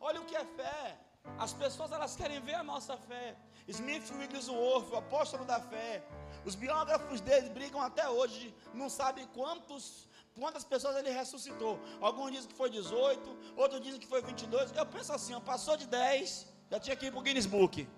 [0.01, 0.99] olha o que é fé.
[1.39, 3.37] As pessoas elas querem ver a nossa fé.
[3.67, 6.03] Smith Wigglesworth, o apóstolo da fé.
[6.45, 8.55] Os biógrafos dele brigam até hoje.
[8.73, 10.09] Não sabem quantos
[10.41, 11.79] quantas pessoas ele ressuscitou.
[12.01, 14.73] Alguns dizem que foi 18, outros dizem que foi 22.
[14.73, 17.89] Eu penso assim, ó, passou de 10, já tinha que ir para o Guinness Book.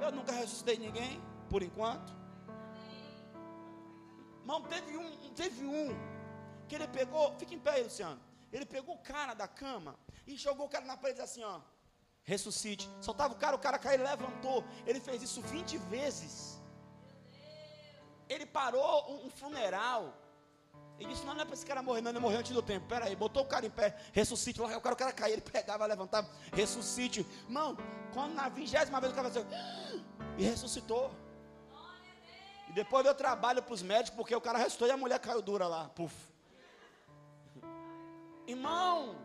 [0.00, 2.14] Eu nunca ressuscitei ninguém, por enquanto.
[4.40, 5.88] Irmão, teve um, teve um
[6.68, 8.20] que ele pegou, fica em pé aí, Luciano.
[8.52, 11.60] Ele pegou o cara da cama e jogou o cara na parede assim, ó.
[12.22, 12.88] Ressuscite.
[13.00, 14.64] Soltava o cara, o cara caiu e levantou.
[14.86, 16.60] Ele fez isso 20 vezes.
[18.28, 20.14] Ele parou um, um funeral
[20.98, 22.86] ele disse: Não, não é para esse cara morrer, não, ele morreu antes do tempo.
[22.86, 24.60] Pera aí, botou o cara em pé, ressuscite.
[24.60, 27.26] Lá, o cara, o cara caía, ele pegava, levantava, ressuscite.
[27.46, 27.76] Irmão,
[28.12, 29.46] quando na vigésima vez o cara fazia,
[30.38, 31.10] e ressuscitou.
[32.68, 35.42] E depois deu trabalho para os médicos, porque o cara ressuscitou e a mulher caiu
[35.42, 35.88] dura lá.
[35.90, 36.14] Puf.
[38.46, 39.16] Irmão,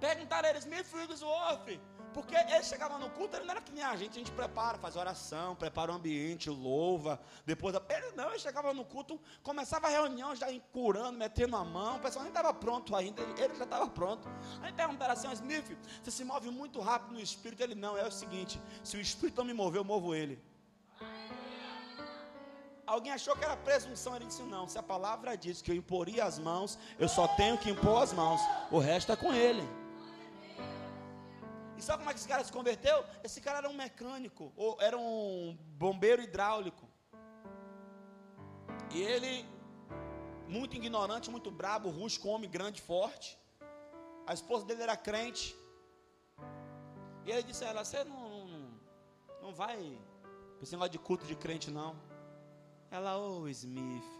[0.00, 1.80] perguntaram eles, me filhos, off.
[2.16, 4.78] Porque ele chegava no culto, ele não era que nem a gente, a gente prepara,
[4.78, 9.90] faz oração, prepara o ambiente, louva, depois ele não, ele chegava no culto, começava a
[9.90, 13.86] reunião já curando, metendo a mão, o pessoal nem estava pronto ainda, ele já estava
[13.86, 14.26] pronto.
[14.62, 17.62] Aí perguntaram assim, Smith, você se move muito rápido no espírito?
[17.62, 20.42] Ele não, é o seguinte, se o espírito não me mover, eu movo ele.
[22.86, 26.24] Alguém achou que era presunção, ele disse não, se a palavra diz que eu imporia
[26.24, 29.66] as mãos, eu só tenho que impor as mãos, o resto é com ele.
[31.76, 33.04] E sabe como é que esse cara se converteu?
[33.24, 36.88] Esse cara era um mecânico, ou era um bombeiro hidráulico.
[38.94, 39.44] E ele,
[40.46, 43.36] muito ignorante, muito brabo, rústico, homem grande, forte.
[44.26, 45.56] A esposa dele era crente.
[47.24, 48.70] E ele disse a ela: Você não, não,
[49.42, 49.76] não vai
[50.54, 51.94] para esse negócio de culto de crente, não.
[52.96, 54.18] Ela, ô oh, Smith,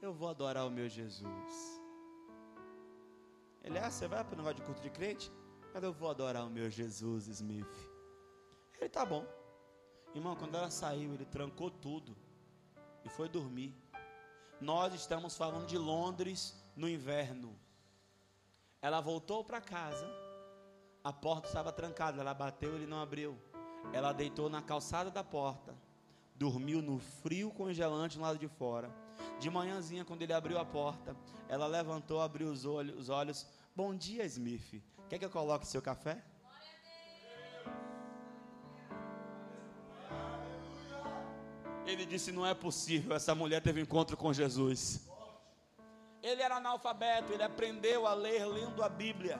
[0.00, 1.82] eu vou adorar o meu Jesus.
[3.64, 5.28] Ele, ah, você vai para o negócio de culto de crente?
[5.72, 7.76] Cadê eu vou adorar o meu Jesus Smith?
[8.78, 9.26] Ele tá bom.
[10.14, 12.16] Irmão, quando ela saiu, ele trancou tudo
[13.04, 13.74] e foi dormir.
[14.60, 17.58] Nós estamos falando de Londres no inverno.
[18.80, 20.08] Ela voltou para casa.
[21.02, 23.36] A porta estava trancada, ela bateu, ele não abriu.
[23.92, 25.74] Ela deitou na calçada da porta,
[26.38, 28.90] dormiu no frio congelante no lado de fora.
[29.38, 31.16] De manhãzinha, quando ele abriu a porta,
[31.48, 33.46] ela levantou, abriu os olhos, os olhos.
[33.74, 34.82] Bom dia, Smith.
[35.08, 36.22] Quer que eu coloque seu café?
[41.86, 43.14] Ele disse: Não é possível.
[43.14, 45.08] Essa mulher teve encontro com Jesus.
[46.22, 49.38] Ele era analfabeto, ele aprendeu a ler lendo a Bíblia.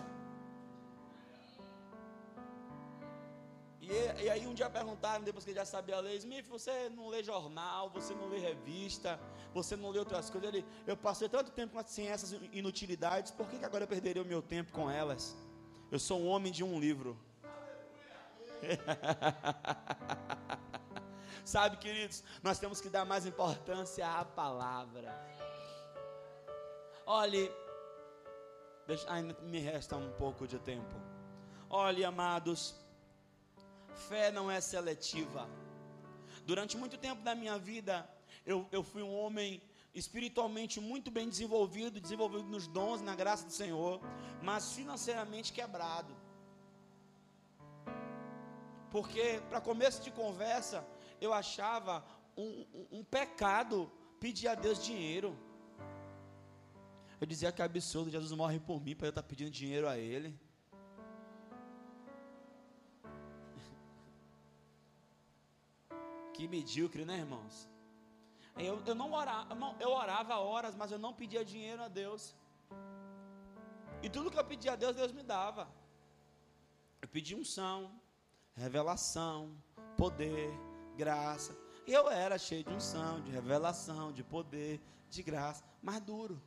[3.89, 7.09] E, e, aí um dia perguntaram, depois que ele já sabia ler, Smith, você não
[7.09, 9.21] lê jornal, você não lê revista,
[9.55, 10.53] você não lê outras coisas.
[10.53, 14.27] Ele, eu passei tanto tempo sem essas inutilidades, por que, que agora eu perderia o
[14.27, 15.37] meu tempo com elas?
[15.91, 17.17] Eu sou um homem de um livro.
[21.45, 25.15] Sabe, queridos, nós temos que dar mais importância à palavra.
[27.07, 27.53] Olhe,
[28.85, 30.97] deixa, ainda me resta um pouco de tempo.
[31.71, 32.75] Olhe, amados,
[33.97, 35.49] fé não é seletiva.
[36.45, 38.09] Durante muito tempo da minha vida,
[38.45, 39.61] eu, eu fui um homem
[39.95, 44.01] espiritualmente muito bem desenvolvido, desenvolvido nos dons, na graça do Senhor,
[44.43, 46.15] mas financeiramente quebrado.
[48.91, 50.87] Porque, para começo de conversa,
[51.21, 52.05] eu achava
[52.37, 55.37] um, um, um pecado pedir a Deus dinheiro.
[57.21, 59.89] Eu dizia que é absurdo, Jesus morre por mim para eu estar tá pedindo dinheiro
[59.89, 60.39] a Ele.
[66.37, 67.67] Que medíocre, né, irmãos?
[68.59, 72.35] Eu, eu não orava, eu orava horas, mas eu não pedia dinheiro a Deus.
[74.03, 75.67] E tudo que eu pedia a Deus, Deus me dava.
[77.01, 77.91] Eu pedi unção,
[78.55, 79.57] revelação,
[79.97, 80.51] poder,
[80.95, 81.57] graça.
[81.87, 86.39] Eu era cheio de unção, de revelação, de poder, de graça, mas duro.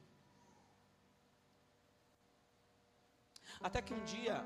[3.60, 4.46] Até que um dia,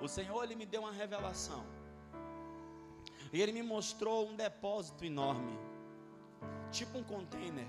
[0.00, 1.64] o Senhor ele me deu uma revelação.
[3.32, 5.58] E ele me mostrou um depósito enorme
[6.78, 7.68] tipo um container.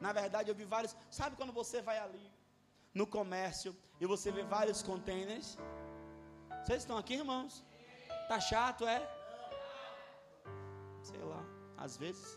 [0.00, 0.94] Na verdade, eu vi vários.
[1.10, 2.26] Sabe quando você vai ali
[2.94, 5.48] no comércio e você vê vários containers?
[6.62, 7.64] Vocês estão aqui, irmãos?
[8.28, 9.00] Tá chato, é?
[11.02, 11.42] Sei lá,
[11.84, 12.28] às vezes.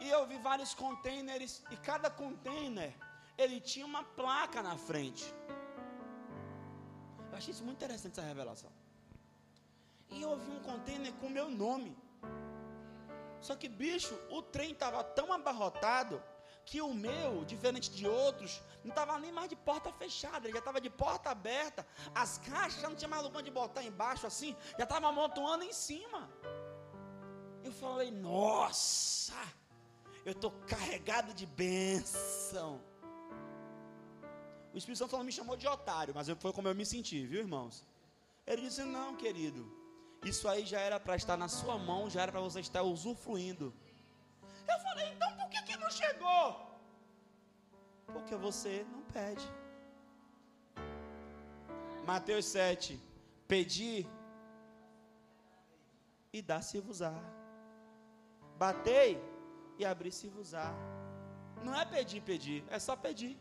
[0.00, 2.92] E eu vi vários containers e cada container
[3.36, 5.24] ele tinha uma placa na frente.
[7.30, 8.72] Eu achei isso muito interessante essa revelação.
[10.10, 11.96] E eu vi um container com meu nome.
[13.40, 16.22] Só que, bicho, o trem estava tão abarrotado
[16.64, 20.60] que o meu, diferente de outros, não estava nem mais de porta fechada, ele já
[20.60, 21.86] estava de porta aberta.
[22.14, 26.30] As caixas não tinha mais lugar de botar embaixo assim, já estava amontoando em cima.
[27.62, 29.34] Eu falei, nossa,
[30.24, 32.80] eu estou carregado de bênção.
[34.72, 37.86] O Espírito Santo me chamou de otário, mas foi como eu me senti, viu, irmãos?
[38.46, 39.64] Ele disse: Não, querido,
[40.24, 43.72] isso aí já era para estar na sua mão, já era para você estar usufruindo.
[44.72, 46.44] Eu falei: Então por que, que não chegou?
[48.06, 49.46] Porque você não pede.
[52.06, 53.00] Mateus 7:
[53.46, 54.06] Pedi
[56.32, 57.14] e dá-se-vos-á.
[58.58, 59.22] Batei
[59.78, 60.72] e abri-se-vos-á.
[61.62, 63.38] Não é pedir, pedir, é só pedir.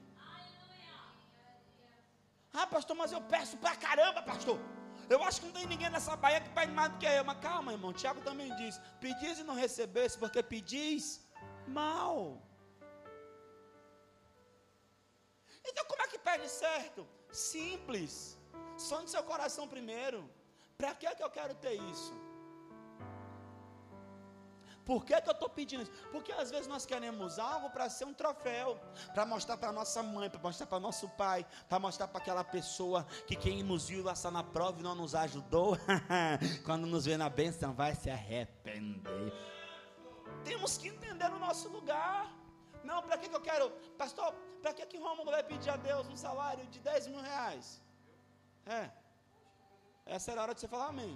[2.53, 4.59] Ah, pastor, mas eu peço pra caramba, pastor.
[5.09, 7.23] Eu acho que não tem ninguém nessa baía que pede mais do que eu.
[7.23, 7.93] Mas calma, irmão.
[7.93, 11.25] Tiago também diz: pedis e não recebesse, porque pedis
[11.67, 12.41] mal.
[15.65, 17.07] Então, como é que pede certo?
[17.31, 18.37] Simples.
[18.77, 20.29] Sonhe seu coração primeiro.
[20.77, 22.13] Para que, é que eu quero ter isso?
[24.85, 25.91] Por que, que eu estou pedindo isso?
[26.11, 28.79] Porque às vezes nós queremos algo para ser um troféu,
[29.13, 33.05] para mostrar para nossa mãe, para mostrar para nosso pai, para mostrar para aquela pessoa
[33.25, 35.77] que quem nos viu passar na prova e não nos ajudou,
[36.65, 39.33] quando nos vê na bênção vai se arrepender.
[40.43, 42.31] Temos que entender o nosso lugar.
[42.83, 46.05] Não, para que, que eu quero, pastor, para que, que Rômulo vai pedir a Deus
[46.07, 47.81] um salário de 10 mil reais?
[48.65, 48.89] É,
[50.05, 51.15] essa era a hora de você falar amém.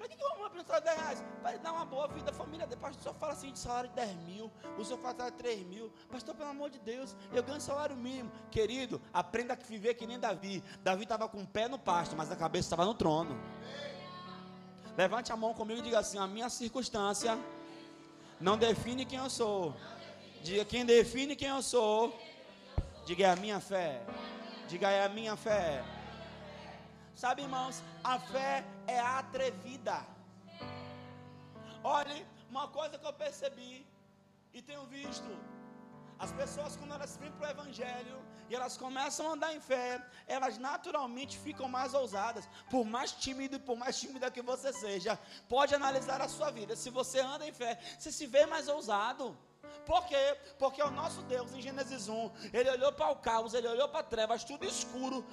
[0.00, 1.24] Para que, que vou apresentar 10 reais?
[1.42, 2.80] Para dar uma boa vida à família dele.
[2.80, 5.92] Pastor, senhor fala assim de salário de 10 mil, o senhor fala de 3 mil.
[6.10, 8.32] Pastor, pelo amor de Deus, eu ganho salário mínimo.
[8.50, 10.64] Querido, aprenda a viver que nem Davi.
[10.82, 13.38] Davi estava com o pé no pasto, mas a cabeça estava no trono.
[14.96, 17.38] Levante a mão comigo e diga assim: a minha circunstância
[18.40, 19.76] não define quem eu sou.
[20.42, 22.18] Diga quem define quem eu sou.
[23.04, 24.00] Diga é a minha fé.
[24.66, 25.84] Diga é a minha fé.
[27.22, 29.96] Sabe, irmãos, a fé é atrevida.
[31.84, 32.18] Olhe,
[32.48, 33.86] uma coisa que eu percebi
[34.54, 35.30] e tenho visto,
[36.18, 38.16] as pessoas quando elas vêm para o Evangelho
[38.48, 42.48] e elas começam a andar em fé, elas naturalmente ficam mais ousadas.
[42.70, 46.74] Por mais tímido e por mais tímida que você seja, pode analisar a sua vida.
[46.74, 49.36] Se você anda em fé, você se vê mais ousado.
[49.86, 50.36] Por quê?
[50.58, 54.02] Porque o nosso Deus, em Gênesis 1, ele olhou para o caos, ele olhou para
[54.02, 55.24] trevas, tudo escuro,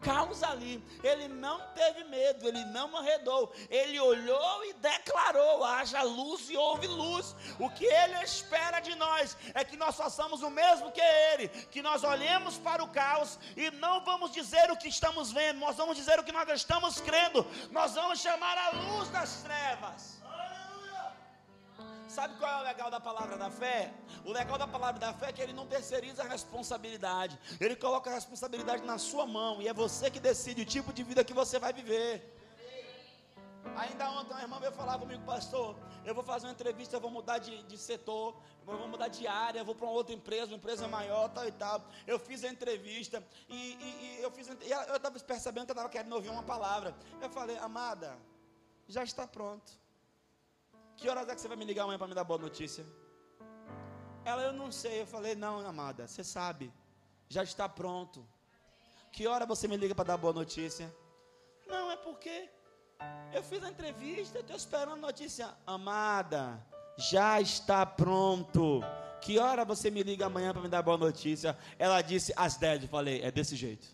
[0.00, 0.84] caos ali.
[1.02, 3.52] Ele não teve medo, ele não arredou.
[3.70, 7.34] Ele olhou e declarou: haja luz e houve luz.
[7.58, 11.82] O que ele espera de nós é que nós façamos o mesmo que ele, que
[11.82, 15.96] nós olhemos para o caos e não vamos dizer o que estamos vendo, nós vamos
[15.96, 17.46] dizer o que nós estamos crendo.
[17.70, 20.23] Nós vamos chamar a luz das trevas.
[22.14, 23.92] Sabe qual é o legal da palavra da fé?
[24.24, 27.36] O legal da palavra da fé é que ele não terceiriza a responsabilidade.
[27.60, 31.02] Ele coloca a responsabilidade na sua mão e é você que decide o tipo de
[31.02, 32.12] vida que você vai viver.
[33.74, 35.74] Ainda ontem uma irmã veio falar comigo, pastor.
[36.04, 39.26] Eu vou fazer uma entrevista, eu vou mudar de, de setor, eu vou mudar de
[39.26, 41.82] área, vou para uma outra empresa, uma empresa maior, tal e tal.
[42.06, 45.74] Eu fiz a entrevista e, e, e eu fiz, e eu estava percebendo que eu
[45.74, 46.94] estava querendo ouvir uma palavra.
[47.20, 48.16] Eu falei, amada,
[48.86, 49.83] já está pronto.
[50.96, 52.84] Que horas é que você vai me ligar amanhã para me dar boa notícia?
[54.24, 55.02] Ela, eu não sei.
[55.02, 56.72] Eu falei, não, amada, você sabe.
[57.28, 58.26] Já está pronto.
[59.12, 60.94] Que hora você me liga para dar boa notícia?
[61.66, 62.48] Não, é porque
[63.32, 65.54] eu fiz a entrevista, estou esperando notícia.
[65.66, 66.64] Amada,
[66.96, 68.80] já está pronto.
[69.20, 71.56] Que hora você me liga amanhã para me dar boa notícia?
[71.78, 72.82] Ela disse às 10.
[72.82, 73.86] Eu falei, é desse jeito.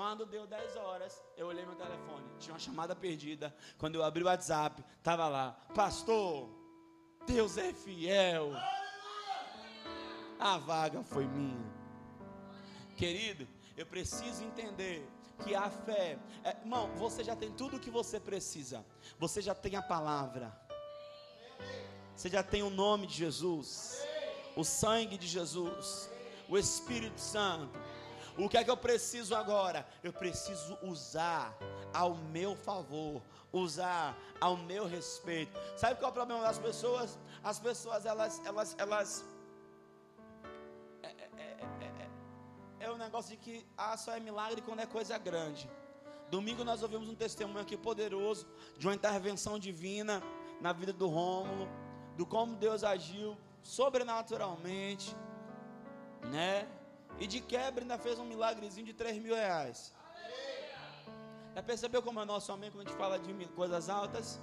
[0.00, 3.54] Quando deu 10 horas, eu olhei meu telefone, tinha uma chamada perdida.
[3.76, 6.48] Quando eu abri o WhatsApp, estava lá, pastor,
[7.26, 8.50] Deus é fiel.
[10.38, 11.70] A vaga foi minha.
[12.96, 13.46] Querido,
[13.76, 15.06] eu preciso entender
[15.44, 18.82] que a fé, é, irmão, você já tem tudo o que você precisa.
[19.18, 20.50] Você já tem a palavra.
[22.16, 24.02] Você já tem o nome de Jesus,
[24.56, 26.08] o sangue de Jesus,
[26.48, 27.78] o Espírito Santo.
[28.38, 29.86] O que é que eu preciso agora?
[30.02, 31.56] Eu preciso usar
[31.92, 33.22] ao meu favor,
[33.52, 35.58] usar ao meu respeito.
[35.76, 37.18] Sabe qual é o problema das pessoas?
[37.42, 39.24] As pessoas, elas, elas, elas.
[41.02, 42.08] É, é, é,
[42.80, 45.68] é, um negócio de que ah, só é milagre quando é coisa grande.
[46.30, 48.46] Domingo nós ouvimos um testemunho aqui poderoso
[48.78, 50.22] de uma intervenção divina
[50.60, 51.68] na vida do Rômulo.
[52.16, 55.16] do como Deus agiu sobrenaturalmente,
[56.30, 56.68] né?
[57.22, 59.92] E de quebra ainda fez um milagrezinho de 3 mil reais.
[61.54, 64.40] Já percebeu como é nosso amém quando a gente fala de coisas altas?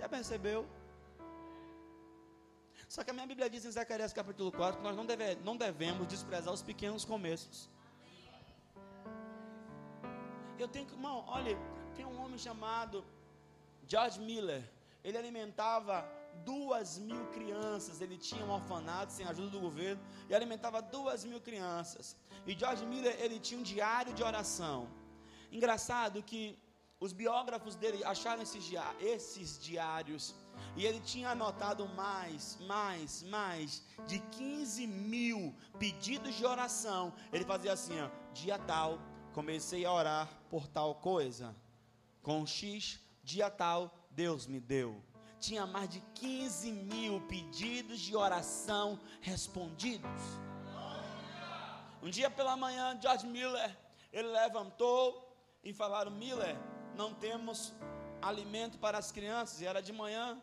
[0.00, 0.60] Já percebeu?
[2.88, 5.56] Só que a minha Bíblia diz em Zacarias capítulo 4 que nós não, deve, não
[5.56, 7.70] devemos desprezar os pequenos começos.
[10.58, 11.56] Eu tenho que, irmão, olha,
[11.94, 13.04] tem um homem chamado
[13.86, 14.62] George Miller.
[15.04, 16.04] Ele alimentava
[16.44, 18.00] duas mil crianças.
[18.00, 22.16] Ele tinha um orfanato sem ajuda do governo e alimentava duas mil crianças.
[22.46, 24.88] E George Miller ele tinha um diário de oração.
[25.50, 26.58] Engraçado que
[26.98, 30.34] os biógrafos dele acharam esses, diários
[30.76, 37.12] e ele tinha anotado mais, mais, mais de 15 mil pedidos de oração.
[37.32, 38.98] Ele fazia assim: ó, dia tal,
[39.32, 41.54] comecei a orar por tal coisa.
[42.22, 45.02] Com X, dia tal, Deus me deu
[45.42, 50.22] tinha mais de 15 mil pedidos de oração respondidos.
[52.00, 53.76] Um dia pela manhã, George Miller,
[54.12, 55.04] ele levantou
[55.64, 56.56] e falaram: Miller,
[56.96, 57.72] não temos
[58.30, 59.60] alimento para as crianças.
[59.60, 60.40] E era de manhã,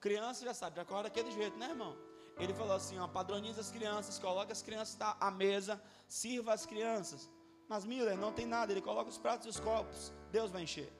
[0.00, 1.96] criança já sabe, já acorda daquele jeito, né, irmão?
[2.36, 7.30] Ele falou assim: ó, padroniza as crianças, coloca as crianças à mesa, sirva as crianças.
[7.68, 10.99] Mas Miller não tem nada, ele coloca os pratos e os copos, Deus vai encher.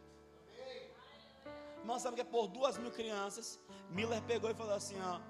[1.80, 3.58] Irmão, sabe que é por duas mil crianças.
[3.90, 5.20] Miller pegou e falou assim: ó,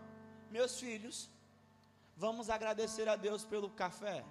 [0.50, 1.30] meus filhos,
[2.16, 4.24] vamos agradecer a Deus pelo café.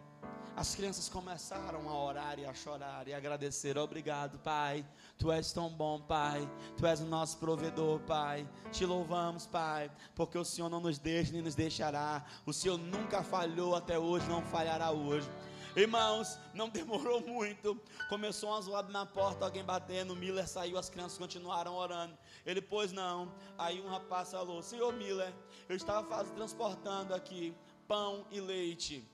[0.55, 3.77] As crianças começaram a orar e a chorar e a agradecer.
[3.77, 4.85] Obrigado, Pai.
[5.17, 6.49] Tu és tão bom, Pai.
[6.75, 8.45] Tu és o nosso provedor, Pai.
[8.69, 12.25] Te louvamos, Pai, porque o Senhor não nos deixa nem nos deixará.
[12.45, 15.29] O Senhor nunca falhou até hoje, não falhará hoje.
[15.75, 17.79] Irmãos, não demorou muito.
[18.09, 20.15] Começou uma zoada na porta, alguém batendo.
[20.15, 22.17] Miller saiu, as crianças continuaram orando.
[22.45, 23.31] Ele, pois não.
[23.57, 25.33] Aí um rapaz falou: Senhor Miller,
[25.67, 27.55] eu estava fazendo, transportando aqui
[27.87, 29.07] pão e leite.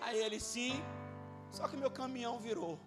[0.00, 0.82] Aí ele, sim.
[1.50, 2.78] Só que meu caminhão virou.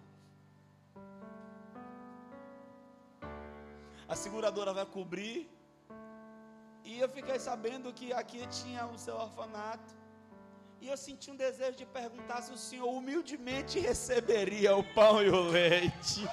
[4.08, 5.48] A seguradora vai cobrir.
[6.84, 9.99] E eu fiquei sabendo que aqui tinha o seu orfanato.
[10.80, 15.28] E eu senti um desejo de perguntar se o senhor humildemente receberia o pão e
[15.28, 16.26] o leite.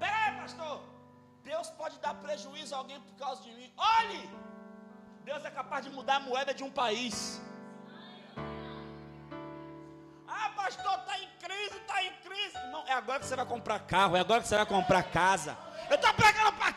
[0.00, 0.82] Peraí, pastor.
[1.44, 3.72] Deus pode dar prejuízo a alguém por causa de mim.
[3.76, 4.28] Olhe!
[5.24, 7.40] Deus é capaz de mudar a moeda de um país.
[10.26, 12.56] Ah, pastor, está em crise, está em crise.
[12.72, 15.56] Não, é agora que você vai comprar carro, é agora que você vai comprar casa.
[15.88, 16.69] Eu estou pregando para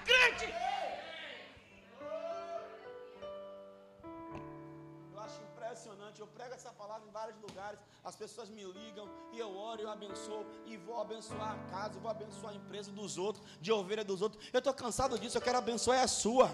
[6.24, 9.90] eu prego essa palavra em vários lugares, as pessoas me ligam e eu oro, eu
[9.90, 14.22] abençoo e vou abençoar a casa, vou abençoar a empresa dos outros, de ovelha dos
[14.22, 14.42] outros.
[14.54, 16.48] Eu estou cansado disso, eu quero abençoar a sua.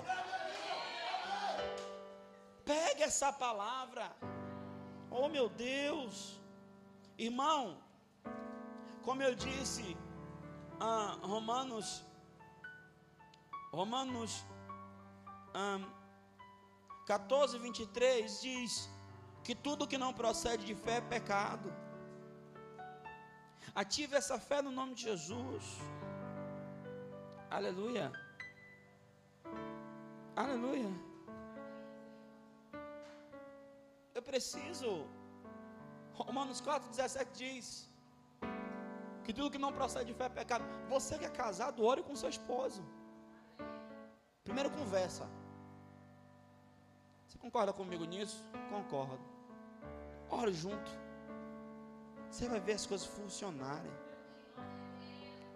[2.66, 4.06] Pegue essa palavra.
[5.12, 6.40] Oh meu Deus,
[7.18, 7.62] irmão,
[9.04, 9.98] como eu disse,
[10.80, 12.04] ah, Romanos,
[13.72, 14.46] Romanos
[15.54, 15.80] ah,
[17.06, 18.90] 14, 23 diz:
[19.44, 21.74] que tudo que não procede de fé é pecado.
[23.74, 25.66] Ative essa fé no nome de Jesus.
[27.50, 28.12] Aleluia.
[30.36, 30.92] Aleluia.
[34.14, 34.90] Eu preciso.
[36.14, 37.66] Romanos 4,17 diz:
[39.30, 40.64] que tudo que não procede de fé é pecado.
[40.94, 42.82] Você que é casado, ore com seu esposo.
[44.44, 45.26] Primeiro conversa.
[47.40, 48.44] Concorda comigo nisso?
[48.70, 49.24] Concordo.
[50.30, 50.92] Ore junto.
[52.30, 53.92] Você vai ver as coisas funcionarem.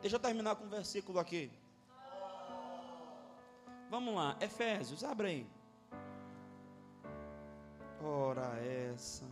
[0.02, 1.52] Deixa eu terminar com um versículo aqui.
[3.90, 5.48] Vamos lá, Efésios, abre aí.
[8.02, 8.58] Ora
[8.92, 9.24] essa.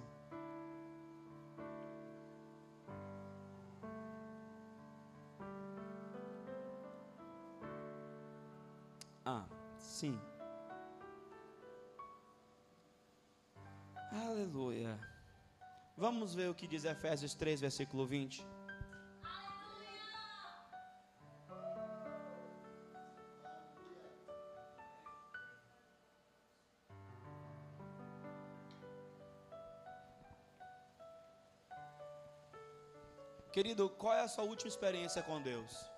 [9.26, 9.46] Ah,
[9.78, 10.18] sim.
[14.12, 15.00] Aleluia.
[15.96, 18.46] Vamos ver o que diz Efésios 3, versículo 20.
[33.54, 35.90] Querido, qual é a sua última experiência com Deus?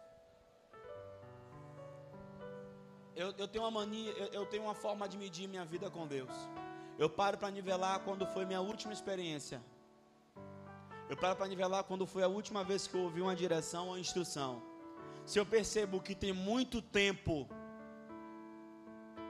[3.15, 6.07] Eu, eu tenho uma mania, eu, eu tenho uma forma de medir minha vida com
[6.07, 6.31] Deus.
[6.97, 9.61] Eu paro para nivelar quando foi minha última experiência.
[11.09, 13.97] Eu paro para nivelar quando foi a última vez que eu ouvi uma direção ou
[13.97, 14.61] instrução.
[15.25, 17.47] Se eu percebo que tem muito tempo,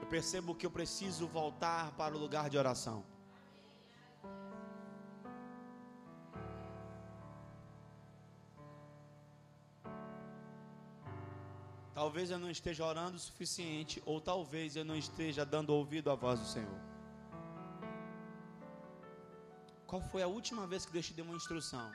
[0.00, 3.04] eu percebo que eu preciso voltar para o lugar de oração.
[11.94, 16.14] Talvez eu não esteja orando o suficiente, ou talvez eu não esteja dando ouvido à
[16.14, 16.93] voz do Senhor.
[19.94, 21.88] Qual foi a última vez que Deus te deu uma instrução?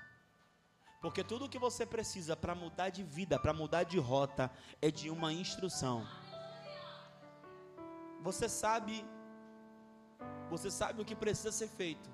[1.02, 4.50] Porque tudo o que você precisa para mudar de vida, para mudar de rota,
[4.82, 6.08] é de uma instrução.
[8.22, 9.04] Você sabe,
[10.50, 12.10] você sabe o que precisa ser feito.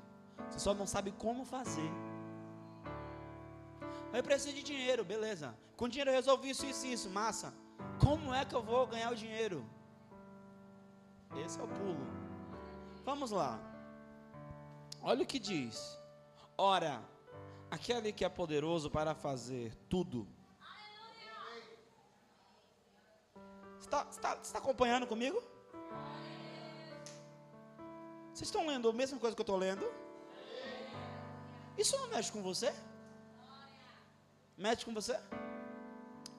[0.50, 1.92] Você só não sabe como fazer.
[4.12, 5.56] Eu preciso de dinheiro, beleza.
[5.78, 7.54] Com dinheiro eu resolvi isso, isso, isso, massa.
[8.00, 9.64] Como é que eu vou ganhar o dinheiro?
[11.46, 12.08] Esse é o pulo.
[13.04, 13.75] Vamos lá.
[15.08, 16.00] Olha o que diz.
[16.58, 17.00] Ora,
[17.70, 20.28] aquele que é poderoso para fazer tudo.
[23.80, 24.02] Está,
[24.56, 25.40] acompanhando comigo?
[28.34, 29.86] Vocês estão lendo a mesma coisa que eu estou lendo?
[31.78, 32.74] Isso não mexe com você?
[34.58, 35.20] Mexe com você?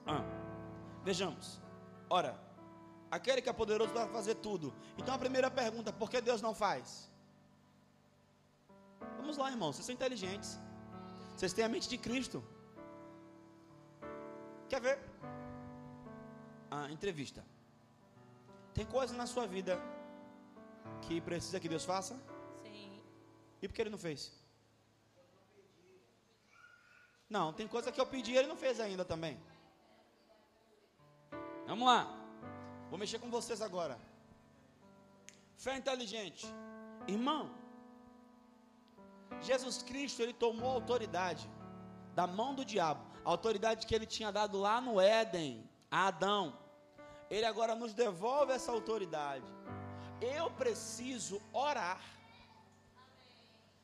[0.05, 0.25] Ah,
[1.05, 1.61] vejamos.
[2.09, 2.37] Ora,
[3.09, 4.75] aquele que é poderoso para fazer tudo.
[4.97, 7.09] Então a primeira pergunta: por que Deus não faz?
[9.27, 10.57] Vamos lá, irmãos, vocês são inteligentes.
[11.35, 12.41] Vocês têm a mente de Cristo.
[14.69, 14.97] Quer ver?
[16.71, 17.43] A entrevista.
[18.73, 19.77] Tem coisa na sua vida
[21.01, 22.15] que precisa que Deus faça?
[22.63, 23.03] Sim.
[23.61, 24.31] E por que ele não fez?
[27.29, 29.37] Não, tem coisa que eu pedi e ele não fez ainda também.
[31.65, 32.01] Vamos lá.
[32.89, 33.99] Vou mexer com vocês agora.
[35.57, 36.47] Fé inteligente.
[37.09, 37.56] Irmão,
[39.41, 41.49] Jesus Cristo, ele tomou autoridade
[42.15, 46.57] da mão do diabo, a autoridade que ele tinha dado lá no Éden a Adão.
[47.29, 49.45] Ele agora nos devolve essa autoridade.
[50.21, 52.01] Eu preciso orar.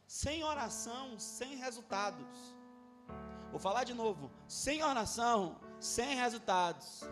[0.07, 2.25] Sem oração, sem resultados.
[3.51, 4.31] Vou falar de novo.
[4.47, 7.03] Sem oração, sem resultados.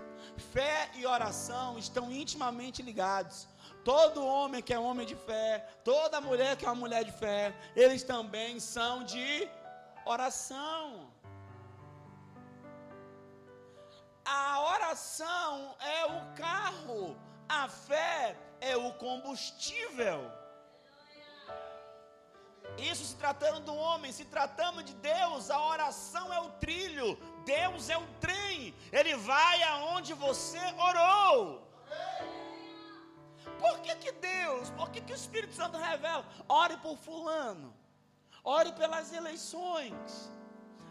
[0.53, 3.47] Fé e oração estão intimamente ligados.
[3.83, 7.55] Todo homem que é homem de fé, toda mulher que é uma mulher de fé,
[7.75, 9.49] eles também são de
[10.05, 11.11] oração.
[14.23, 17.17] A oração é o carro,
[17.49, 20.31] a fé é o combustível.
[22.77, 27.89] Isso se tratando do homem, se tratando de Deus, a oração é o trilho, Deus
[27.89, 31.70] é o trem, Ele vai aonde você orou.
[33.61, 36.25] Por que, que Deus, por que, que o Espírito Santo revela?
[36.47, 37.73] Ore por fulano,
[38.43, 40.31] ore pelas eleições,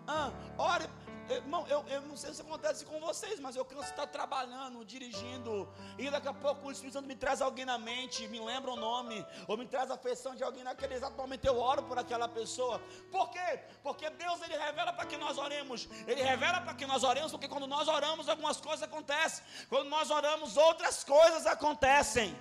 [0.07, 0.87] ah, ore,
[1.35, 4.85] Irmão, eu, eu não sei se acontece com vocês, mas eu canso de estar trabalhando,
[4.85, 8.73] dirigindo, e daqui a pouco o Espírito Santo me traz alguém na mente, me lembra
[8.73, 11.97] o nome, ou me traz a afeição de alguém naquele exato momento eu oro por
[11.99, 12.81] aquela pessoa.
[13.13, 13.61] Por quê?
[13.81, 15.89] Porque Deus ele revela para que nós oremos.
[16.07, 19.45] Ele revela para que nós oremos, porque quando nós oramos, algumas coisas acontecem.
[19.69, 22.37] Quando nós oramos, outras coisas acontecem.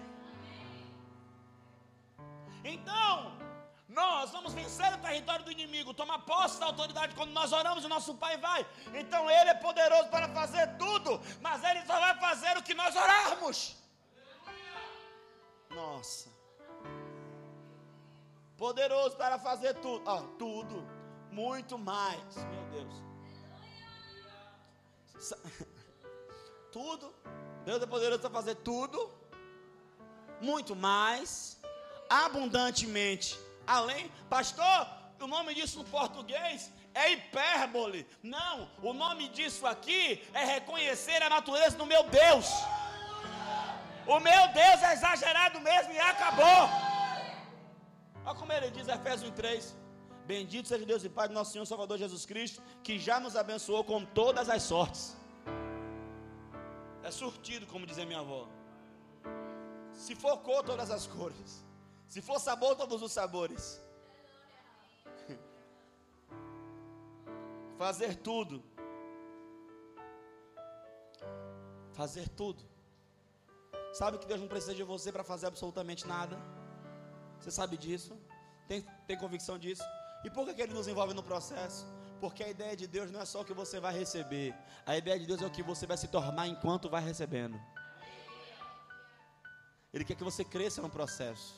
[2.63, 3.39] Então,
[3.89, 7.89] nós vamos vencer o território do inimigo, tomar posse da autoridade quando nós oramos, o
[7.89, 8.65] nosso Pai vai.
[8.93, 12.95] Então Ele é poderoso para fazer tudo, mas Ele só vai fazer o que nós
[12.95, 13.75] orarmos.
[15.71, 16.29] Nossa.
[18.57, 20.87] Poderoso para fazer tudo, ó, tudo,
[21.31, 23.03] muito mais, meu Deus.
[26.71, 27.11] Tudo,
[27.65, 29.11] Deus é poderoso para fazer tudo,
[30.39, 31.59] muito mais,
[32.09, 34.11] abundantemente além.
[34.29, 34.87] Pastor,
[35.19, 38.07] o nome disso no português é hipérbole.
[38.23, 42.47] Não, o nome disso aqui é reconhecer a natureza do meu Deus.
[44.07, 46.61] O meu Deus é exagerado mesmo e acabou.
[48.25, 49.77] Olha como ele diz, Efésios 3.
[50.25, 53.83] Bendito seja Deus e Pai do nosso Senhor Salvador Jesus Cristo, que já nos abençoou
[53.83, 55.17] com todas as sortes.
[57.03, 58.47] É surtido, como dizia minha avó.
[59.93, 61.68] Se focou todas as cores.
[62.09, 63.79] Se for sabor, todos os sabores.
[67.77, 68.63] Fazer tudo.
[71.93, 72.63] Fazer tudo.
[73.93, 76.37] Sabe que Deus não precisa de você para fazer absolutamente nada?
[77.39, 78.17] Você sabe disso?
[78.67, 79.83] Tem, tem convicção disso?
[80.23, 81.85] E por que, que Ele nos envolve no processo?
[82.21, 84.55] Porque a ideia de Deus não é só o que você vai receber,
[84.85, 87.59] a ideia de Deus é o que você vai se tornar enquanto vai recebendo.
[89.93, 91.55] Ele quer que você cresça no processo.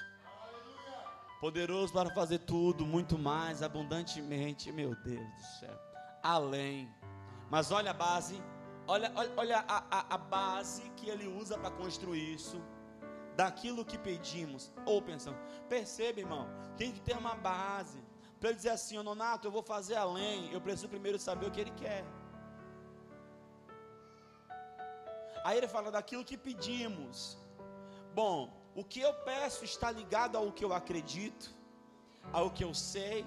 [1.42, 5.80] Poderoso para fazer tudo, muito mais, abundantemente, meu Deus do céu.
[6.22, 6.88] Além.
[7.50, 8.40] Mas olha a base,
[8.86, 12.62] olha, olha, olha a, a, a base que ele usa para construir isso.
[13.36, 15.40] Daquilo que pedimos ou pensamos.
[15.68, 18.00] Perceba, irmão, tem que ter uma base.
[18.40, 20.54] Para ele dizer assim, oh, Nonato, eu vou fazer além.
[20.54, 22.06] Eu preciso primeiro saber o que ele quer.
[25.44, 27.36] Aí ele fala daquilo que pedimos.
[28.14, 31.54] Bom, o que eu peço está ligado ao que eu acredito,
[32.32, 33.26] ao que eu sei,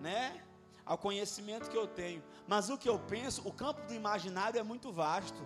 [0.00, 0.42] né?
[0.84, 2.22] Ao conhecimento que eu tenho.
[2.48, 5.42] Mas o que eu penso, o campo do imaginário é muito vasto.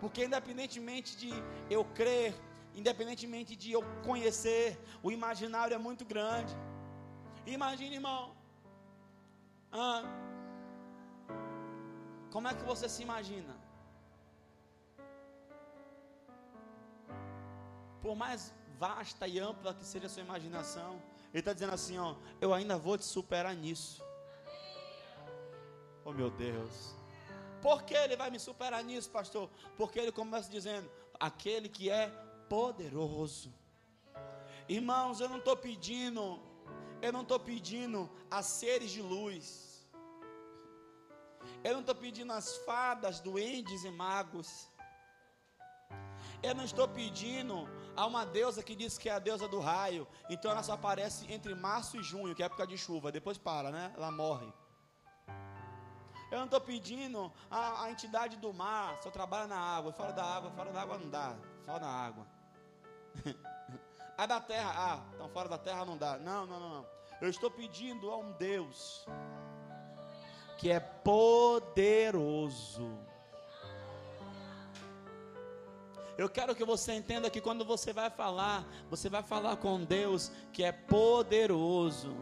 [0.00, 1.32] Porque independentemente de
[1.68, 2.34] eu crer,
[2.74, 6.54] independentemente de eu conhecer, o imaginário é muito grande.
[7.46, 8.36] Imagine, irmão.
[9.72, 10.02] Ah,
[12.30, 13.63] como é que você se imagina?
[18.04, 21.02] Por mais vasta e ampla que seja a sua imaginação,
[21.32, 24.02] Ele está dizendo assim: ó, eu ainda vou te superar nisso.
[26.04, 26.94] Oh meu Deus.
[27.62, 29.48] Por que Ele vai me superar nisso, pastor?
[29.78, 30.86] Porque Ele começa dizendo:
[31.18, 32.08] aquele que é
[32.46, 33.50] poderoso.
[34.68, 36.38] Irmãos, eu não estou pedindo,
[37.00, 39.46] eu não estou pedindo a seres de luz.
[41.62, 44.68] Eu não estou pedindo as fadas, duendes e magos.
[46.42, 47.66] Eu não estou pedindo
[47.96, 50.06] a uma deusa que diz que é a deusa do raio.
[50.28, 53.12] Então ela só aparece entre março e junho, que é época de chuva.
[53.12, 53.92] Depois para, né?
[53.96, 54.52] Ela morre.
[56.30, 59.92] Eu não estou pedindo a, a, entidade do mar, só trabalha na água.
[59.92, 61.36] Fala da água, fora da água não dá.
[61.64, 62.26] Fala na água.
[64.18, 66.18] a da terra, ah, então fora da terra não dá.
[66.18, 66.86] Não, não, não, não.
[67.20, 69.06] Eu estou pedindo a um Deus
[70.58, 71.94] que é poderoso
[76.16, 80.30] Eu quero que você entenda que quando você vai falar, você vai falar com Deus
[80.52, 82.16] que é poderoso.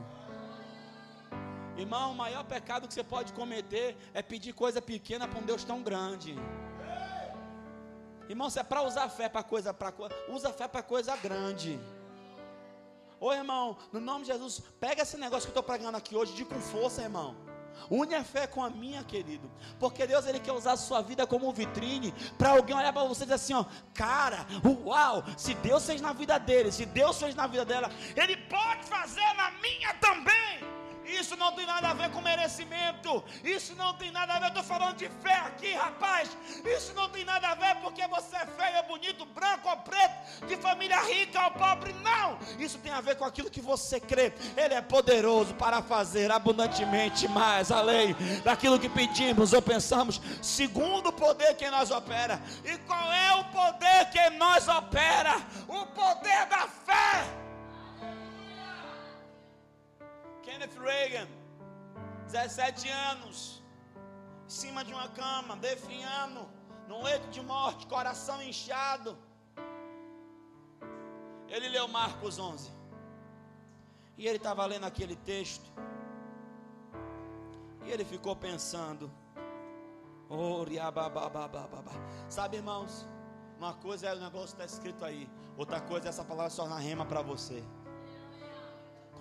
[1.77, 5.63] Irmão, o maior pecado que você pode cometer é pedir coisa pequena para um Deus
[5.65, 6.37] tão grande.
[8.29, 9.93] Irmão, se é para usar fé para coisa, para
[10.29, 11.79] usa fé para coisa grande.
[13.21, 16.33] Ô irmão, no nome de Jesus, pega esse negócio que eu estou pregando aqui hoje
[16.33, 17.37] de com força, irmão.
[17.91, 19.51] Une a fé com a minha, querido.
[19.79, 23.23] Porque Deus ele quer usar a sua vida como vitrine para alguém olhar para você
[23.23, 23.65] e dizer assim, ó,
[23.95, 24.47] cara,
[24.85, 28.87] uau, se Deus fez na vida dele, se Deus fez na vida dela, ele pode
[28.87, 30.82] fazer na minha também.
[31.05, 33.23] Isso não tem nada a ver com merecimento.
[33.45, 34.47] Isso não tem nada a ver.
[34.47, 36.37] Eu estou falando de fé aqui, rapaz.
[36.65, 40.47] Isso não tem nada a ver porque você é feio, é bonito, branco ou preto,
[40.47, 41.93] de família rica ou pobre.
[41.95, 42.39] Não.
[42.59, 44.33] Isso tem a ver com aquilo que você crê.
[44.57, 51.13] Ele é poderoso para fazer abundantemente mais além daquilo que pedimos ou pensamos, segundo o
[51.13, 52.41] poder que nós opera.
[52.65, 55.37] E qual é o poder que nós opera?
[55.69, 57.43] O poder da fé.
[60.53, 61.27] Kenneth Reagan,
[62.27, 63.63] 17 anos,
[64.47, 66.47] em cima de uma cama, definhando,
[66.87, 69.17] num leito de morte, coração inchado.
[71.49, 72.71] Ele leu Marcos 11.
[74.19, 75.73] E ele estava lendo aquele texto.
[77.87, 79.11] E ele ficou pensando.
[80.29, 80.67] Oh,
[82.29, 83.07] Sabe, irmãos?
[83.57, 85.27] Uma coisa é o negócio que está escrito aí.
[85.57, 87.65] Outra coisa é essa palavra só na rema para você.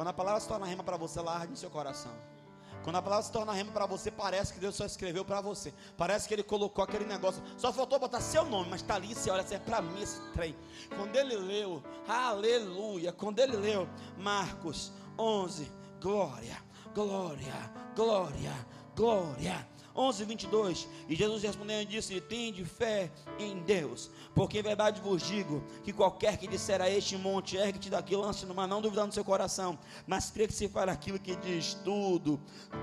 [0.01, 2.11] Quando a palavra se torna rema para você, arde no seu coração.
[2.83, 5.71] Quando a palavra se torna rema para você, parece que Deus só escreveu para você.
[5.95, 7.39] Parece que Ele colocou aquele negócio.
[7.55, 9.13] Só faltou botar seu nome, mas está ali.
[9.13, 10.57] Você olha, é para mim esse trem.
[10.97, 13.13] Quando ele leu, aleluia.
[13.13, 13.87] Quando ele leu
[14.17, 15.71] Marcos 11,
[16.01, 16.57] glória,
[16.95, 19.67] glória, glória, glória.
[19.95, 20.87] 11, 22.
[21.09, 26.37] E Jesus respondendo disse: Tende fé em Deus, porque em verdade vos digo que qualquer
[26.37, 29.77] que disser a este monte, ergue-te daqui, lance no não duvidando no seu coração,
[30.07, 32.39] mas crê que se fala aquilo que diz: tudo,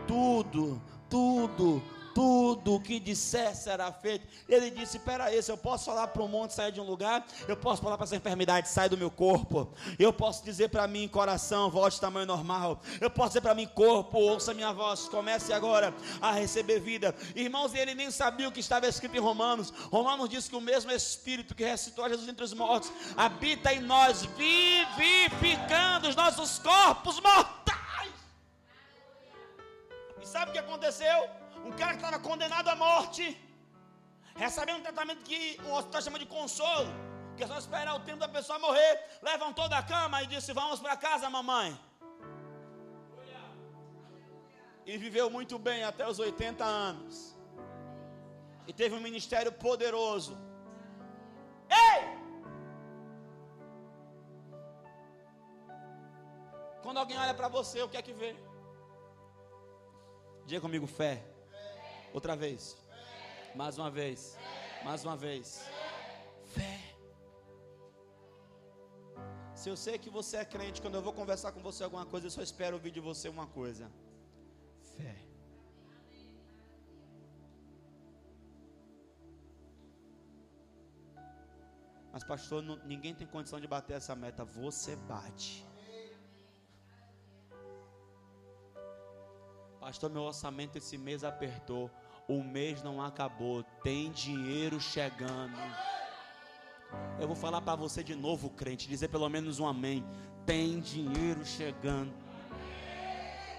[0.07, 1.83] tudo, tudo
[2.19, 4.27] tudo o que disser será feito.
[4.49, 7.25] Ele disse: Espera aí, se eu posso falar para o monte sair de um lugar,
[7.47, 9.73] eu posso falar para essa enfermidade sai do meu corpo.
[10.01, 12.83] Eu posso dizer para mim, coração, volte de tamanho normal.
[13.01, 17.15] Eu posso dizer para mim, corpo, ouça minha voz, comece agora a receber vida.
[17.37, 19.71] Irmãos, ele nem sabia o que estava escrito em Romanos.
[19.71, 24.25] Romanos diz que o mesmo Espírito que ressuscitou Jesus entre os mortos habita em nós,
[24.37, 28.13] vivificando os nossos corpos mortais.
[30.21, 31.38] E sabe o que aconteceu?
[31.65, 33.25] Um cara que estava condenado à morte,
[34.35, 36.91] recebendo um tratamento que o hospital chama de consolo,
[37.37, 38.93] que é só esperar o tempo da pessoa morrer,
[39.23, 41.79] levantou da cama e disse: Vamos para casa, mamãe.
[44.87, 47.37] E viveu muito bem até os 80 anos.
[48.67, 50.37] E teve um ministério poderoso.
[51.71, 52.19] Ei!
[56.99, 58.35] alguém olha para você, o que é que vê?
[60.47, 61.23] Diga comigo, fé.
[62.13, 62.77] Outra vez.
[63.55, 64.37] Mais uma vez.
[64.85, 65.63] Mais uma vez.
[66.55, 66.89] Fé.
[69.55, 72.27] Se eu sei que você é crente, quando eu vou conversar com você alguma coisa,
[72.27, 73.91] eu só espero ouvir de você uma coisa:
[74.97, 75.17] fé.
[82.13, 84.45] Mas, pastor, ninguém tem condição de bater essa meta.
[84.45, 85.68] Você bate.
[89.89, 91.91] Pastor, meu orçamento esse mês apertou.
[92.29, 93.63] O mês não acabou.
[93.83, 95.57] Tem dinheiro chegando.
[97.19, 100.05] Eu vou falar para você de novo, crente, dizer pelo menos um amém.
[100.45, 102.13] Tem dinheiro chegando.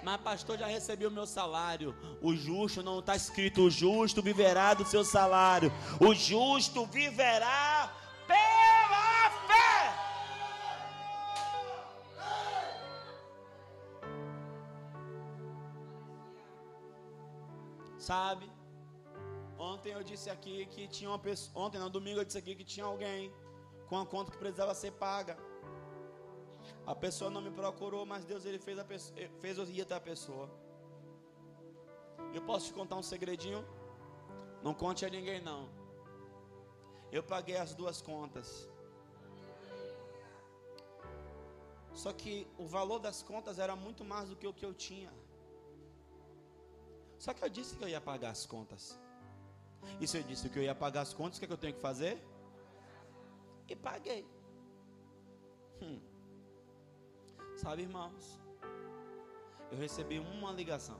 [0.04, 1.96] Mas, pastor, já recebi o meu salário.
[2.22, 5.74] O justo não está escrito: o justo viverá do seu salário.
[6.00, 7.69] O justo viverá
[18.10, 18.46] Sabe?
[19.72, 21.64] Ontem eu disse aqui que tinha uma pessoa.
[21.64, 23.32] Ontem, no domingo, eu disse aqui que tinha alguém
[23.88, 25.38] com a conta que precisava ser paga.
[26.88, 28.86] A pessoa não me procurou, mas Deus ele fez, a
[29.42, 30.50] fez eu ir até a pessoa.
[32.34, 33.64] Eu posso te contar um segredinho?
[34.64, 35.70] Não conte a ninguém não.
[37.12, 38.68] Eu paguei as duas contas.
[41.94, 45.12] Só que o valor das contas era muito mais do que o que eu tinha.
[47.20, 48.98] Só que eu disse que eu ia pagar as contas.
[50.00, 51.58] E se eu disse que eu ia pagar as contas, o que, é que eu
[51.58, 52.18] tenho que fazer?
[53.68, 54.26] E paguei.
[55.82, 56.00] Hum.
[57.58, 58.40] Sabe, irmãos?
[59.70, 60.98] Eu recebi uma ligação.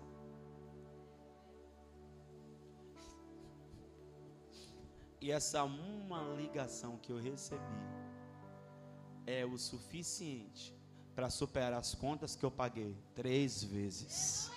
[5.22, 7.62] E essa uma ligação que eu recebi
[9.26, 10.76] é o suficiente
[11.16, 14.52] para superar as contas que eu paguei três vezes.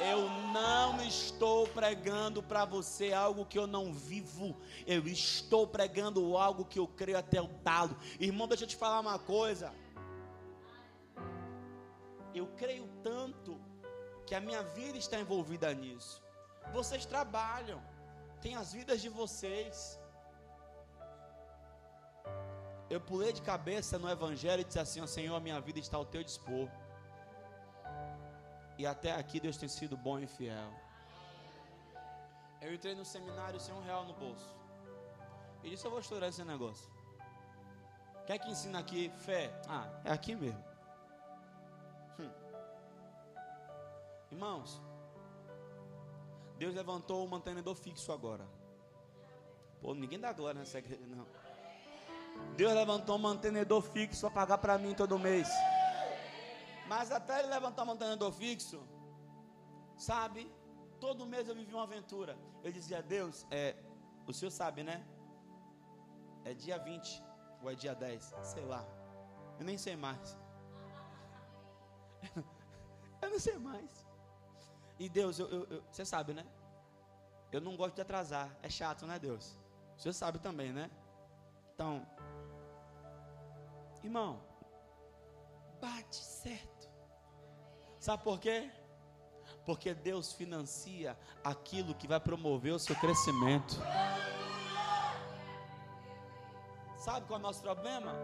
[0.00, 4.56] Eu não estou pregando para você algo que eu não vivo.
[4.86, 7.94] Eu estou pregando algo que eu creio até o talo.
[8.18, 9.72] Irmão, deixa eu te falar uma coisa.
[12.34, 13.60] Eu creio tanto
[14.26, 16.22] que a minha vida está envolvida nisso.
[16.72, 17.82] Vocês trabalham,
[18.40, 20.00] tem as vidas de vocês.
[22.88, 26.06] Eu pulei de cabeça no Evangelho e disse assim: Senhor, a minha vida está ao
[26.06, 26.68] teu dispor.
[28.80, 30.72] E até aqui Deus tem sido bom e fiel.
[32.62, 34.54] Eu entrei no seminário sem um real no bolso.
[35.62, 36.90] E disse: Eu vou estourar esse negócio.
[38.26, 39.52] Quer que ensina aqui fé?
[39.68, 40.64] Ah, é aqui mesmo.
[42.18, 42.30] Hum.
[44.32, 44.80] Irmãos,
[46.56, 48.48] Deus levantou o mantenedor fixo agora.
[49.82, 51.26] Pô, ninguém dá glória nessa igreja, não.
[52.56, 55.50] Deus levantou um mantenedor fixo para pagar para mim todo mês.
[56.90, 58.78] Mas até ele levantar o mantenedor fixo,
[59.96, 60.52] sabe?
[60.98, 62.36] Todo mês eu vivi uma aventura.
[62.64, 63.76] Eu dizia, Deus, é,
[64.26, 65.06] o senhor sabe, né?
[66.44, 67.22] É dia 20
[67.62, 68.34] ou é dia 10?
[68.42, 68.84] Sei lá.
[69.60, 70.36] Eu nem sei mais.
[73.22, 74.04] eu não sei mais.
[74.98, 76.44] E Deus, eu, eu, eu, você sabe, né?
[77.52, 78.50] Eu não gosto de atrasar.
[78.64, 79.56] É chato, né, Deus?
[79.96, 80.90] O senhor sabe também, né?
[81.72, 82.04] Então,
[84.02, 84.42] irmão,
[85.80, 86.79] bate certo.
[88.00, 88.68] Sabe por quê?
[89.66, 93.76] Porque Deus financia aquilo que vai promover o seu crescimento.
[96.96, 98.14] Sabe qual é o nosso problema?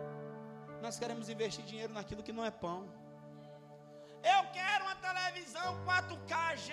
[0.81, 2.89] Nós queremos investir dinheiro naquilo que não é pão.
[4.25, 6.73] Eu quero uma televisão 4KG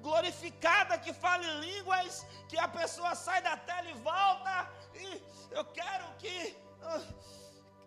[0.00, 4.70] glorificada que fale línguas, que a pessoa sai da tela e volta.
[4.94, 6.56] E eu quero que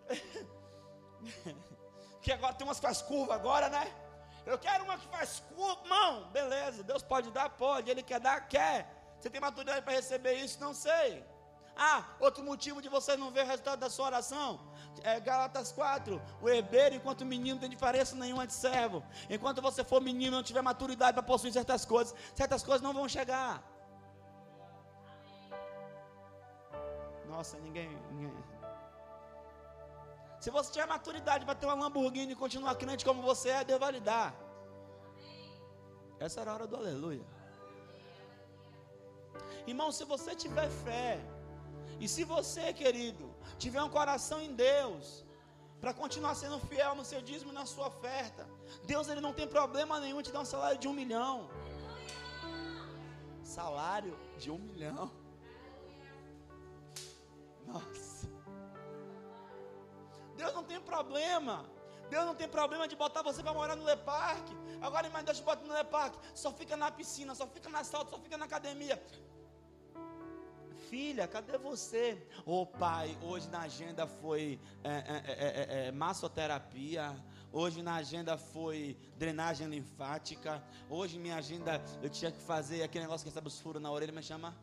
[2.20, 3.90] que agora tem umas que faz curva agora, né?
[4.52, 8.38] Eu quero uma que faz curva, mão, beleza, Deus pode dar, pode, Ele quer dar,
[8.54, 8.76] quer.
[9.16, 10.58] Você tem maturidade para receber isso?
[10.66, 11.10] Não sei.
[11.76, 14.48] Ah, outro motivo de você não ver o resultado da sua oração
[15.04, 16.20] é Galatas 4.
[16.42, 19.04] O herdeiro, enquanto menino, tem diferença nenhuma de servo.
[19.28, 23.08] Enquanto você for menino, não tiver maturidade para possuir certas coisas, certas coisas não vão
[23.08, 23.62] chegar.
[27.28, 28.57] Nossa, ninguém, ninguém.
[30.40, 33.80] Se você tiver maturidade para ter uma Lamborghini e continuar crente como você é, Deus
[33.80, 34.34] vai lhe dar.
[36.20, 37.26] Essa era a hora do aleluia.
[39.66, 41.20] Irmão, se você tiver fé,
[42.00, 45.24] e se você, querido, tiver um coração em Deus,
[45.80, 48.46] para continuar sendo fiel no seu dízimo e na sua oferta,
[48.84, 51.48] Deus ele não tem problema nenhum de dar um salário de um milhão.
[53.42, 55.10] Salário de um milhão.
[57.66, 58.37] Nossa.
[60.40, 61.56] Deus não tem problema.
[62.08, 64.56] Deus não tem problema de botar você para morar no Le Parque.
[64.80, 67.82] Agora imagina Deus te bota no Le Parque, só fica na piscina, só fica na
[67.84, 68.96] salto, só fica na academia.
[70.88, 72.26] Filha, cadê você?
[72.46, 77.04] Ô oh, pai, hoje na agenda foi é, é, é, é, massoterapia.
[77.52, 80.62] Hoje na agenda foi drenagem linfática.
[80.88, 84.12] Hoje minha agenda eu tinha que fazer aquele negócio que recebe os furos na orelha,
[84.12, 84.56] me chama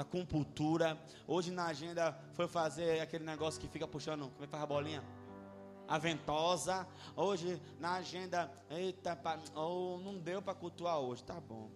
[0.00, 0.98] acupuntura.
[1.26, 4.66] Hoje na agenda foi fazer aquele negócio que fica puxando, como é que faz a
[4.66, 5.02] bolinha?
[5.88, 6.86] A ventosa.
[7.16, 9.18] Hoje na agenda, eita,
[9.54, 11.70] oh, não deu para cultuar hoje, tá bom.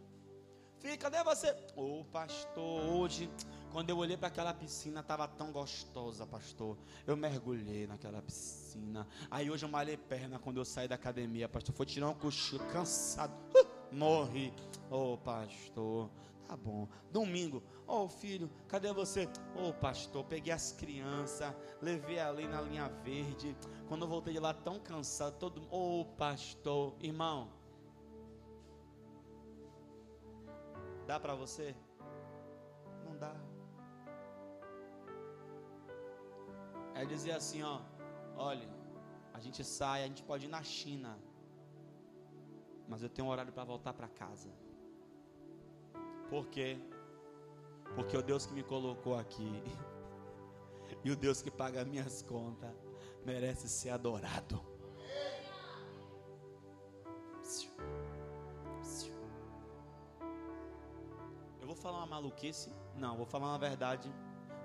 [0.78, 1.50] Fica, cadê você?
[1.76, 3.30] Ô oh, pastor, hoje,
[3.70, 6.76] quando eu olhei para aquela piscina, estava tão gostosa, pastor.
[7.06, 9.06] Eu mergulhei naquela piscina.
[9.30, 11.74] Aí hoje eu malhei perna quando eu saí da academia, pastor.
[11.74, 13.32] Foi tirar um cochilo, cansado.
[13.54, 14.52] Uh, morri.
[14.90, 16.10] Ô oh, pastor,
[16.50, 16.88] tá bom.
[17.12, 19.26] Domingo, ô oh, filho, cadê você?
[19.54, 23.56] Ô oh, pastor, peguei as crianças, levei ali na linha verde.
[23.86, 25.62] Quando eu voltei de lá tão cansado, todo.
[25.70, 27.52] Ô pastor, irmão.
[31.06, 31.76] Dá para você?
[33.04, 33.34] Não dá.
[36.94, 37.80] É dizer assim, ó,
[38.36, 38.68] olha,
[39.32, 41.16] a gente sai, a gente pode ir na China,
[42.88, 44.50] mas eu tenho um horário para voltar para casa.
[46.30, 46.78] Por quê?
[47.94, 49.62] Porque o Deus que me colocou aqui
[51.04, 52.74] e o Deus que paga minhas contas
[53.26, 54.70] merece ser adorado.
[61.80, 62.70] falar uma maluquice?
[62.94, 64.12] Não, vou falar uma verdade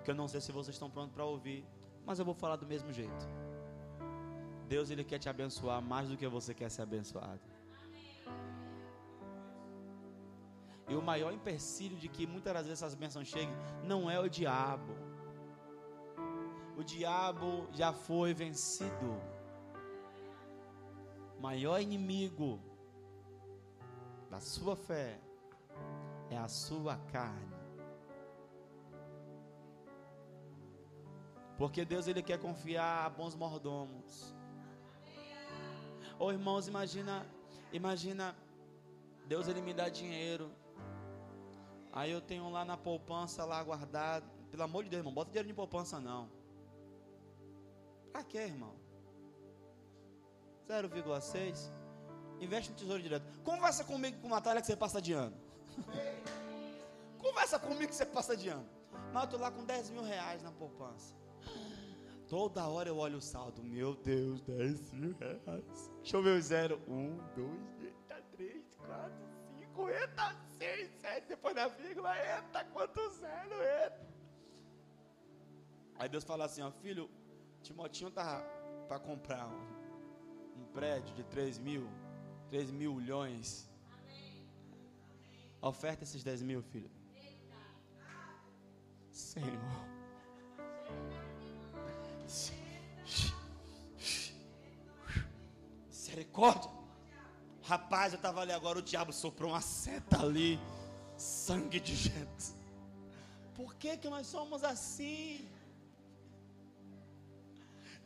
[0.03, 1.65] que eu não sei se vocês estão prontos para ouvir,
[2.05, 3.27] mas eu vou falar do mesmo jeito.
[4.67, 7.39] Deus ele quer te abençoar mais do que você quer ser abençoado.
[10.87, 14.29] E o maior empecilho de que muitas das vezes essas bênçãos cheguem não é o
[14.29, 14.93] diabo.
[16.77, 19.19] O diabo já foi vencido.
[21.37, 22.59] O maior inimigo
[24.29, 25.19] da sua fé
[26.29, 27.55] é a sua carne.
[31.57, 34.35] Porque Deus ele quer confiar a bons mordomos.
[36.19, 37.25] Ou oh, irmãos, imagina,
[37.71, 38.35] imagina
[39.25, 40.51] Deus ele me dá dinheiro.
[41.95, 44.29] Aí eu tenho lá na poupança lá guardado.
[44.51, 46.29] Pelo amor de Deus, irmão, bota dinheiro em poupança não.
[48.11, 48.75] Pra quê, irmão?
[50.67, 51.71] 0,6.
[52.41, 53.25] Investe no tesouro direto.
[53.43, 55.37] Conversa comigo com uma talha que você passa de ano.
[57.17, 58.67] Conversa comigo que você passa de ano.
[59.13, 61.15] Mas eu estou lá com 10 mil reais na poupança.
[62.27, 63.63] Toda hora eu olho o saldo.
[63.63, 65.91] Meu Deus, 10 mil reais.
[66.01, 66.81] Deixa eu ver o zero.
[66.89, 67.49] 1, 2,
[68.35, 69.24] 3, 4,
[69.75, 71.27] 5, eita, 6, 7.
[71.27, 74.07] Depois da vírgula, eita, quanto zero, eita.
[75.95, 77.09] Aí Deus fala assim: ó, filho,
[77.61, 78.41] Timotinho tá
[78.87, 81.89] para comprar um, um prédio de 3 mil,
[82.49, 83.69] 3 mil milhões.
[85.61, 86.89] Oferta esses 10 mil, filho.
[89.11, 89.49] Senhor.
[95.87, 96.74] Misericórdia.
[97.67, 100.59] Rapaz, eu estava ali agora, o diabo soprou uma seta ali.
[101.17, 102.53] Sangue de gente.
[103.55, 105.49] Por que, que nós somos assim?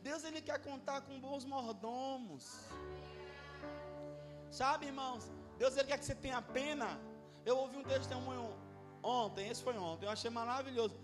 [0.02, 2.44] Deus ele quer contar com bons mordomos.
[4.50, 5.30] Sabe, irmãos?
[5.58, 6.98] Deus ele quer que você tenha pena
[7.44, 8.54] eu ouvi um testemunho
[9.02, 10.94] ontem, esse foi ontem, eu achei maravilhoso.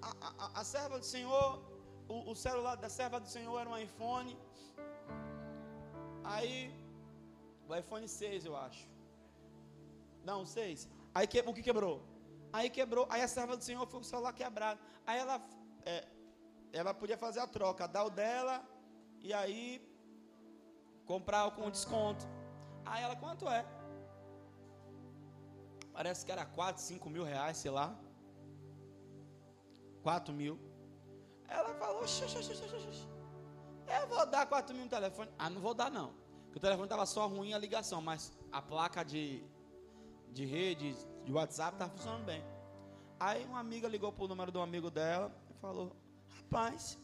[0.00, 0.10] A,
[0.44, 1.62] a, a serva do Senhor,
[2.08, 4.38] o, o, celular da serva do Senhor era um iPhone.
[6.22, 6.72] Aí,
[7.68, 8.88] o iPhone 6, eu acho.
[10.24, 10.88] Não, 6.
[11.14, 12.02] Aí que, o que quebrou?
[12.52, 14.80] Aí quebrou, aí a serva do Senhor foi com o celular quebrado.
[15.06, 15.40] Aí ela,
[15.84, 16.06] é,
[16.72, 18.64] ela podia fazer a troca, dar o dela
[19.20, 19.82] e aí
[21.04, 22.24] comprar com desconto.
[22.84, 23.64] Aí ela, quanto é?
[25.92, 27.96] Parece que era 4, 5 mil reais, sei lá.
[30.02, 30.58] 4 mil.
[31.48, 33.08] Ela falou: xux, xux, xux,
[33.86, 35.30] Eu vou dar 4 mil no telefone.
[35.38, 36.23] Ah, não vou dar não.
[36.54, 39.42] Porque o telefone estava só ruim a ligação, mas a placa de,
[40.32, 40.94] de rede,
[41.24, 42.44] de WhatsApp, estava funcionando bem.
[43.18, 45.96] Aí uma amiga ligou para o número do amigo dela e falou:
[46.28, 46.96] Rapaz,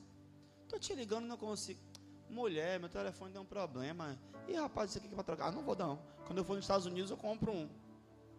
[0.69, 1.81] tô te ligando, não consigo.
[2.29, 4.17] Mulher, meu telefone deu um problema.
[4.47, 5.49] E rapaz, isso aqui que vai trocar?
[5.49, 5.99] Ah, não vou dar não.
[6.29, 7.69] Quando eu for nos Estados Unidos, eu compro um.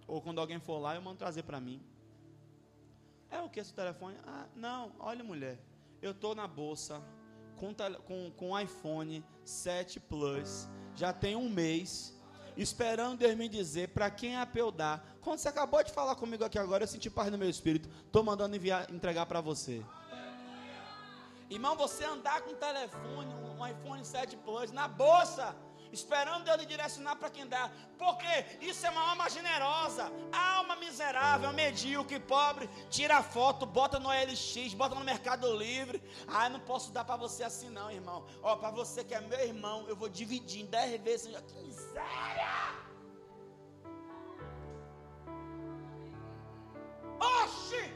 [0.08, 1.84] Ou quando alguém for lá, eu mando trazer para mim.
[3.30, 4.16] É o que esse telefone?
[4.26, 5.60] Ah, não, olha mulher,
[6.02, 7.04] eu estou na bolsa
[7.58, 12.14] com, com, com iPhone 7 Plus, já tem um mês,
[12.58, 15.06] esperando Deus me dizer para quem é eu dar.
[15.22, 18.24] Quando você acabou de falar comigo aqui agora, eu senti paz no meu espírito, estou
[18.24, 19.84] mandando enviar, entregar para você.
[21.50, 25.56] Irmão, você andar com um telefone, um iPhone 7 Plus na bolsa,
[25.92, 27.72] esperando Deus lhe direcionar para quem dá.
[27.98, 32.70] Porque isso é uma alma generosa, alma miserável, medíocre, pobre.
[32.90, 36.02] Tira foto, bota no LX, bota no Mercado Livre.
[36.28, 38.26] Ah, não posso dar para você assim, não, irmão.
[38.42, 41.42] Ó, para você que é meu irmão, eu vou dividir em 10 vezes.
[41.48, 42.92] Que miséria!
[47.20, 47.94] Oxi!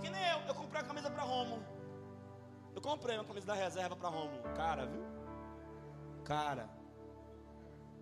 [0.00, 1.62] Que nem eu, eu comprei a camisa para Romo.
[2.74, 4.40] Eu comprei uma camisa da reserva para Romo.
[4.54, 5.19] Cara, viu?
[6.30, 6.70] Cara.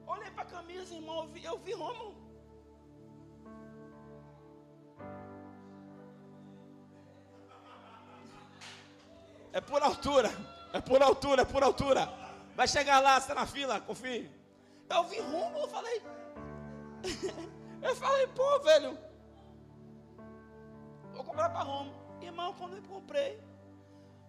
[0.06, 2.14] Olhei para a camisa, irmão, eu vi, eu vi Romo.
[9.50, 10.30] É por altura.
[10.74, 12.06] É por altura, é por altura.
[12.54, 14.30] Vai chegar lá, você tá na fila, confie.
[14.90, 16.02] Eu vi Romo, eu falei.
[17.80, 18.98] eu falei, pô, velho.
[21.14, 21.96] Vou comprar para Romulo.
[22.20, 23.42] Irmão, quando eu comprei,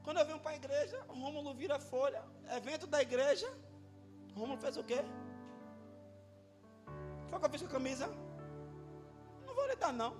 [0.03, 2.23] quando eu vim para a igreja, Rômulo vira folha.
[2.49, 3.51] Evento da igreja.
[4.39, 5.01] Rômulo fez o quê?
[7.29, 8.07] Foi que eu fiz com a camisa?
[9.45, 10.13] Não vou lhe dar, não.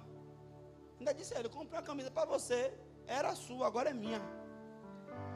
[0.97, 2.59] Ainda disse ele, comprei a camisa para você.
[3.07, 4.21] Era sua, agora é minha.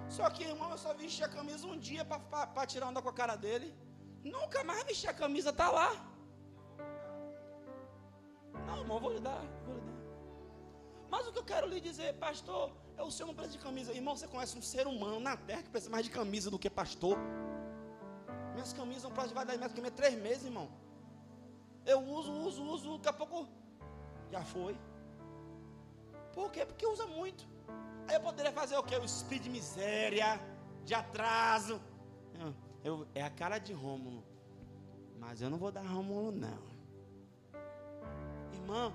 [0.07, 3.13] Só que, irmão, eu só vesti a camisa um dia para tirar onda com a
[3.21, 3.73] cara dele.
[4.23, 5.91] Nunca mais vesti a camisa, tá lá.
[8.67, 9.99] Não, irmão, vou lhe dar, vou lhe dar.
[11.09, 13.93] Mas o que eu quero lhe dizer, pastor, é o senhor não precisa de camisa.
[13.93, 16.69] Irmão, você conhece um ser humano na terra que precisa mais de camisa do que
[16.69, 17.17] pastor?
[18.53, 20.69] Minhas camisas não podem vai dar mais que três meses, irmão.
[21.85, 23.47] Eu uso, uso, uso, daqui a pouco
[24.31, 24.77] já foi.
[26.33, 26.65] Por quê?
[26.65, 27.45] Porque usa muito.
[28.07, 28.95] Aí eu poderia fazer o quê?
[28.95, 30.39] O speed de miséria,
[30.85, 31.81] de atraso.
[32.83, 34.23] Eu, é a cara de Rômulo.
[35.19, 36.59] Mas eu não vou dar Rômulo, não.
[38.53, 38.93] Irmão,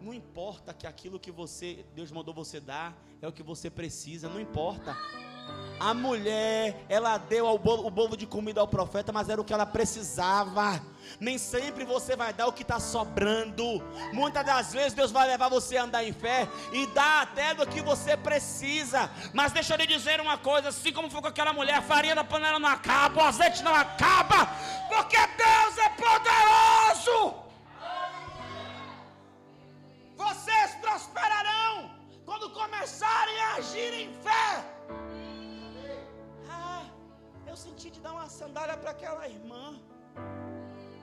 [0.00, 4.28] não importa que aquilo que você Deus mandou você dar é o que você precisa,
[4.28, 4.96] não importa.
[5.80, 9.54] A mulher, ela deu bolo, o bolo de comida ao profeta, mas era o que
[9.54, 10.78] ela precisava.
[11.18, 13.82] Nem sempre você vai dar o que está sobrando.
[14.12, 17.66] Muitas das vezes Deus vai levar você a andar em fé e dar até do
[17.66, 19.10] que você precisa.
[19.32, 22.14] Mas deixa eu lhe dizer uma coisa: assim como foi com aquela mulher, a farinha
[22.14, 24.50] da panela não acaba, o azeite não acaba,
[24.86, 27.36] porque Deus é poderoso.
[30.14, 31.90] Vocês prosperarão
[32.26, 34.79] quando começarem a agir em fé.
[37.50, 39.64] Eu senti de dar uma sandália para aquela irmã.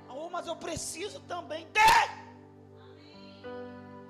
[0.09, 2.05] Oh, mas eu preciso também ter.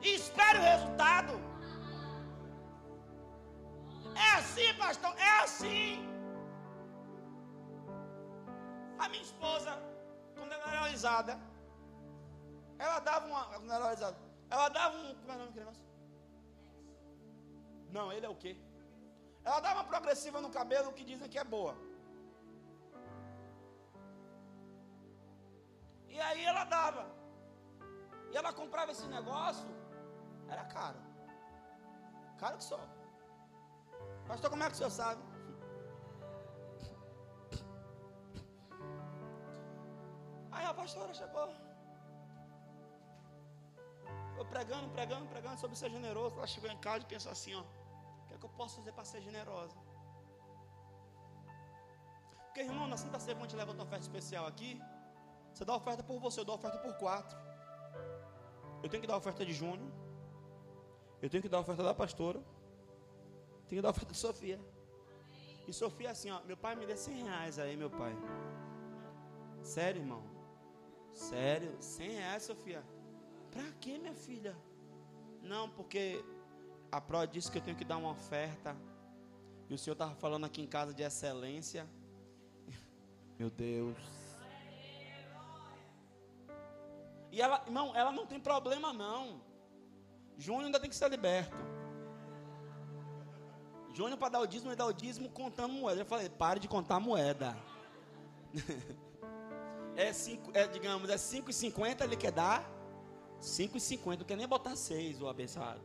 [0.05, 1.33] E espere o resultado.
[4.27, 5.87] É assim, pastor, é assim.
[8.99, 9.71] A minha esposa,
[10.35, 11.39] quando ela era alisada,
[12.77, 13.43] ela dava uma.
[13.45, 14.17] Quando ela era alisada,
[14.51, 15.15] ela dava um.
[15.15, 15.85] Como é o nome negócio?
[17.97, 18.55] Não, ele é o quê?
[19.43, 21.86] Ela dava uma progressiva no cabelo que dizem que é boa.
[26.17, 27.03] E aí ela dava.
[28.31, 29.69] E ela comprava esse negócio.
[30.53, 30.99] Era caro.
[32.41, 32.79] Caro que só.
[34.29, 35.21] Pastor, como é que o senhor sabe?
[40.51, 41.49] Aí a pastora chegou.
[44.37, 46.35] Eu pregando, pregando, pregando sobre ser generoso.
[46.37, 48.91] Ela chegou em casa e pensou assim: ó, o que é que eu posso fazer
[48.91, 49.77] para ser generosa?
[52.45, 54.71] Porque, irmão, na Santa Ceia, a gente leva uma oferta especial aqui,
[55.57, 57.35] você dá oferta por você, eu dou oferta por quatro.
[58.83, 59.91] Eu tenho que dar oferta de Júnior.
[61.19, 62.39] Eu tenho que dar oferta da pastora.
[63.67, 64.59] Tenho que dar oferta de Sofia.
[65.67, 68.15] E Sofia assim, ó, meu pai me dê 100 reais aí, meu pai.
[69.63, 70.23] Sério, irmão?
[71.11, 71.75] Sério?
[71.79, 72.83] 100 reais, Sofia?
[73.49, 74.55] Para quê, minha filha?
[75.41, 76.23] Não, porque
[76.91, 78.77] a Pro disse que eu tenho que dar uma oferta.
[79.67, 81.87] E o Senhor estava falando aqui em casa de excelência.
[83.39, 84.16] Meu Deus.
[87.31, 89.41] E ela, irmão, ela não tem problema não.
[90.37, 91.55] Júnior ainda tem que ser liberto.
[93.93, 96.01] Júnior para dar o dízimo, ele dá o dízimo contando moeda.
[96.01, 97.57] Eu falei, pare de contar moeda.
[99.95, 102.63] é, cinco, é, digamos, é 5,50 ele quer dar.
[103.41, 105.81] 5,50, não quer nem botar 6, o abençoado.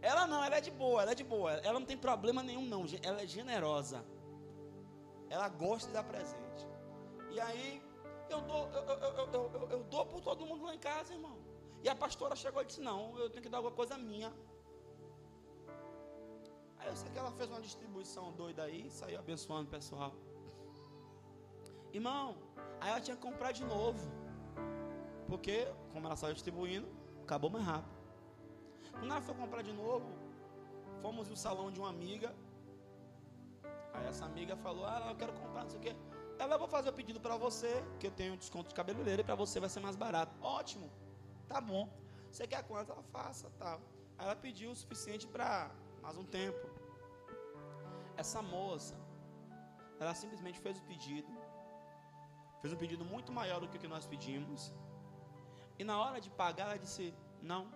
[0.00, 1.52] Ela não, ela é de boa, ela é de boa.
[1.52, 2.84] Ela não tem problema nenhum, não.
[3.02, 4.04] Ela é generosa.
[5.30, 6.66] Ela gosta de dar presente.
[7.30, 7.82] E aí,
[8.32, 11.36] eu dou, eu, eu, eu, dou por todo mundo lá em casa, irmão.
[11.82, 14.32] E a pastora chegou e disse: Não, eu tenho que dar alguma coisa minha.
[16.78, 20.12] Aí eu sei que ela fez uma distribuição doida aí, saiu abençoando o pessoal.
[21.92, 22.36] Irmão,
[22.80, 24.10] aí ela tinha que comprar de novo.
[25.28, 26.88] Porque, como ela saiu distribuindo,
[27.22, 27.96] acabou mais rápido.
[28.92, 30.08] Quando ela foi comprar de novo,
[31.00, 32.34] fomos no salão de uma amiga
[33.94, 35.94] Aí essa amiga falou: Ah, eu quero comprar, não sei o quê.
[36.42, 39.20] Ela, eu vou fazer o pedido para você, que eu tenho um desconto de cabeleireiro
[39.22, 40.32] e para você vai ser mais barato.
[40.42, 40.90] Ótimo,
[41.46, 41.84] tá bom.
[42.28, 42.90] Você quer quanto?
[42.90, 43.78] Ela faça, tal.
[44.18, 45.70] Aí ela pediu o suficiente para
[46.02, 46.64] mais um tempo.
[48.16, 48.96] Essa moça,
[50.00, 51.32] ela simplesmente fez o pedido,
[52.60, 54.72] fez um pedido muito maior do que o que nós pedimos.
[55.78, 57.72] E na hora de pagar, ela disse: Não,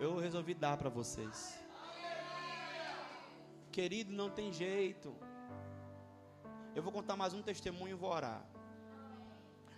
[0.00, 1.56] eu resolvi dar para vocês.
[3.70, 5.27] Querido, não tem jeito.
[6.78, 8.40] Eu vou contar mais um testemunho e vou orar.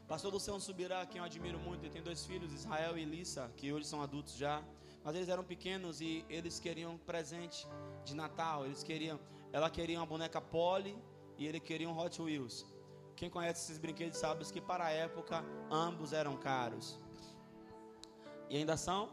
[0.06, 3.72] Pastor Luciano Subirá, quem eu admiro muito, ele tem dois filhos, Israel e Elissa, que
[3.72, 4.62] hoje são adultos já.
[5.02, 7.66] Mas eles eram pequenos e eles queriam presente
[8.04, 8.66] de Natal.
[8.66, 9.18] Eles queriam,
[9.50, 10.94] ela queria uma boneca Polly
[11.38, 12.66] e ele queria um Hot Wheels.
[13.16, 17.00] Quem conhece esses brinquedos sabe que para a época ambos eram caros.
[18.50, 19.08] E ainda são?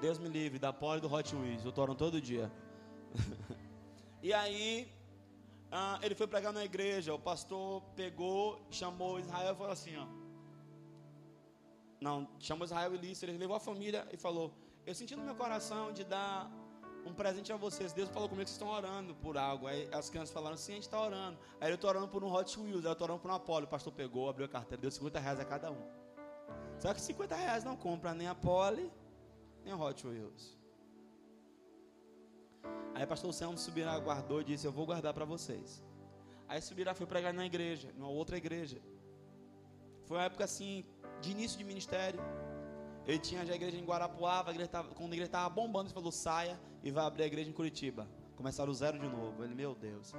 [0.00, 1.64] Deus me livre, da Polly do Hot Wheels.
[1.64, 2.50] Eu toram todo dia.
[4.20, 4.92] e aí,
[5.70, 7.14] ah, ele foi pregar na igreja.
[7.14, 10.06] O pastor pegou, chamou Israel e falou assim: ó.
[12.00, 13.26] Não, chamou Israel e Lícia.
[13.26, 14.52] Ele levou a família e falou:
[14.84, 16.50] Eu senti no meu coração de dar
[17.06, 17.92] um presente a vocês.
[17.92, 19.68] Deus falou comigo que vocês estão orando por algo.
[19.68, 21.38] Aí as crianças falaram: Sim, a gente está orando.
[21.60, 22.84] Aí eu estou orando por um Hot Wheels.
[22.84, 23.66] Aí eu estou orando por um Apollo.
[23.66, 26.00] O pastor pegou, abriu a carteira, deu 50 reais a cada um.
[26.80, 28.90] Só que 50 reais não compra nem a Pole,
[29.62, 30.59] nem o Hot Wheels.
[32.94, 35.82] Aí o pastor Luciano Subirá guardou e disse: Eu vou guardar para vocês.
[36.48, 38.78] Aí Subirá foi pregar na igreja, numa outra igreja.
[40.06, 40.84] Foi uma época assim,
[41.20, 42.20] de início de ministério.
[43.06, 45.86] Ele tinha já a igreja em Guarapuava, a igreja tava, quando a igreja estava bombando,
[45.86, 48.06] ele falou: saia e vai abrir a igreja em Curitiba.
[48.36, 49.44] Começaram o zero de novo.
[49.44, 50.12] Ele, meu Deus.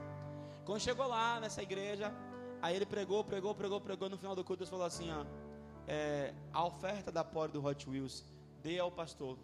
[0.65, 2.13] Quando chegou lá nessa igreja,
[2.61, 4.09] aí ele pregou, pregou, pregou, pregou.
[4.09, 5.25] No final do culto, Deus falou assim: ó,
[5.87, 8.23] é, a oferta da Pore do Hot Wheels,
[8.61, 9.37] dê ao pastor.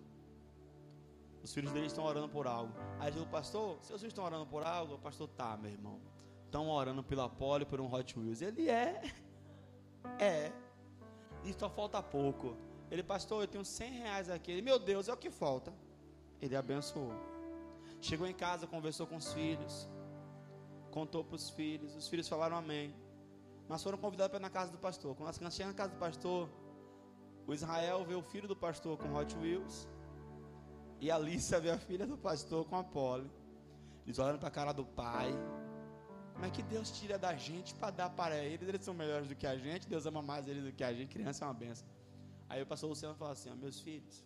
[1.47, 2.73] Os filhos dele estão orando por algo.
[2.99, 4.95] Aí ele o pastor, seus filhos estão orando por algo?
[4.95, 5.97] O pastor, tá, meu irmão.
[6.43, 8.41] Estão orando pela Pole por um Hot Wheels.
[8.41, 9.01] Ele é.
[10.19, 10.51] É.
[11.45, 12.57] E só falta pouco.
[12.91, 14.51] Ele, pastor, eu tenho 100 reais aqui.
[14.51, 15.73] Ele, meu Deus, é o que falta.
[16.41, 17.13] Ele abençoou.
[18.01, 19.87] Chegou em casa, conversou com os filhos.
[20.91, 21.95] Contou para os filhos.
[21.95, 22.93] Os filhos falaram amém.
[23.69, 25.15] Mas foram convidados para ir na casa do pastor.
[25.15, 26.49] Quando as crianças na casa do pastor,
[27.45, 29.87] o Israel vê o filho do pastor com Hot Wheels.
[30.99, 33.29] E a Alícia vê a filha do pastor com a Polly.
[34.05, 35.31] Eles olham para a cara do pai.
[36.33, 38.67] Como é que Deus tira da gente para dar para eles?
[38.67, 39.87] Eles são melhores do que a gente.
[39.87, 41.09] Deus ama mais eles do que a gente.
[41.09, 41.87] Criança é uma benção.
[42.49, 44.23] Aí o pastor Luciano fala assim: Meus filhos,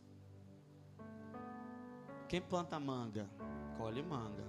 [2.27, 3.29] quem planta manga,
[3.77, 4.45] colhe manga.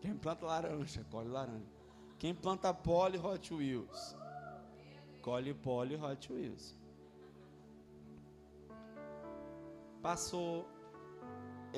[0.00, 1.66] Quem planta laranja, colhe laranja.
[2.18, 4.16] Quem planta pole Hot Wheels,
[5.22, 6.76] colhe pole Hot Wheels.
[10.00, 10.68] Passou,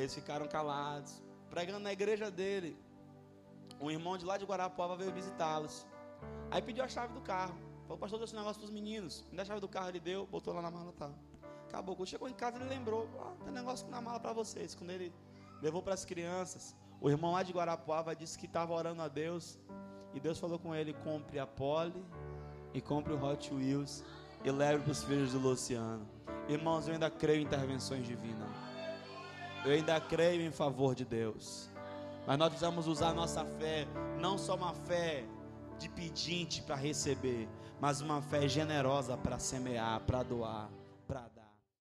[0.01, 2.77] eles ficaram calados, pregando na igreja dele.
[3.81, 5.87] Um irmão de lá de Guarapuava veio visitá-los.
[6.51, 7.57] Aí pediu a chave do carro.
[7.83, 9.25] Falou, pastor, deu esse negócio para os meninos.
[9.31, 11.11] Me dá a chave do carro, ele deu, botou lá na mala, tá.
[11.69, 11.95] Acabou.
[11.97, 14.75] Quando chegou em casa, ele lembrou, ah, tem negócio na mala para vocês.
[14.75, 15.13] Quando ele
[15.63, 19.59] levou para as crianças, o irmão lá de Guarapuava disse que estava orando a Deus.
[20.15, 22.05] E Deus falou com ele: compre a Pole
[22.75, 24.05] e compre o Hot Wheels
[24.45, 26.07] e leve para os filhos do Luciano.
[26.49, 28.48] Irmãos, eu ainda creio em intervenções divinas.
[29.65, 31.69] Eu ainda creio em favor de Deus.
[32.27, 33.87] Mas nós precisamos usar nossa fé,
[34.19, 35.25] não só uma fé
[35.79, 37.49] de pedinte para receber,
[37.81, 40.69] mas uma fé generosa para semear, para doar.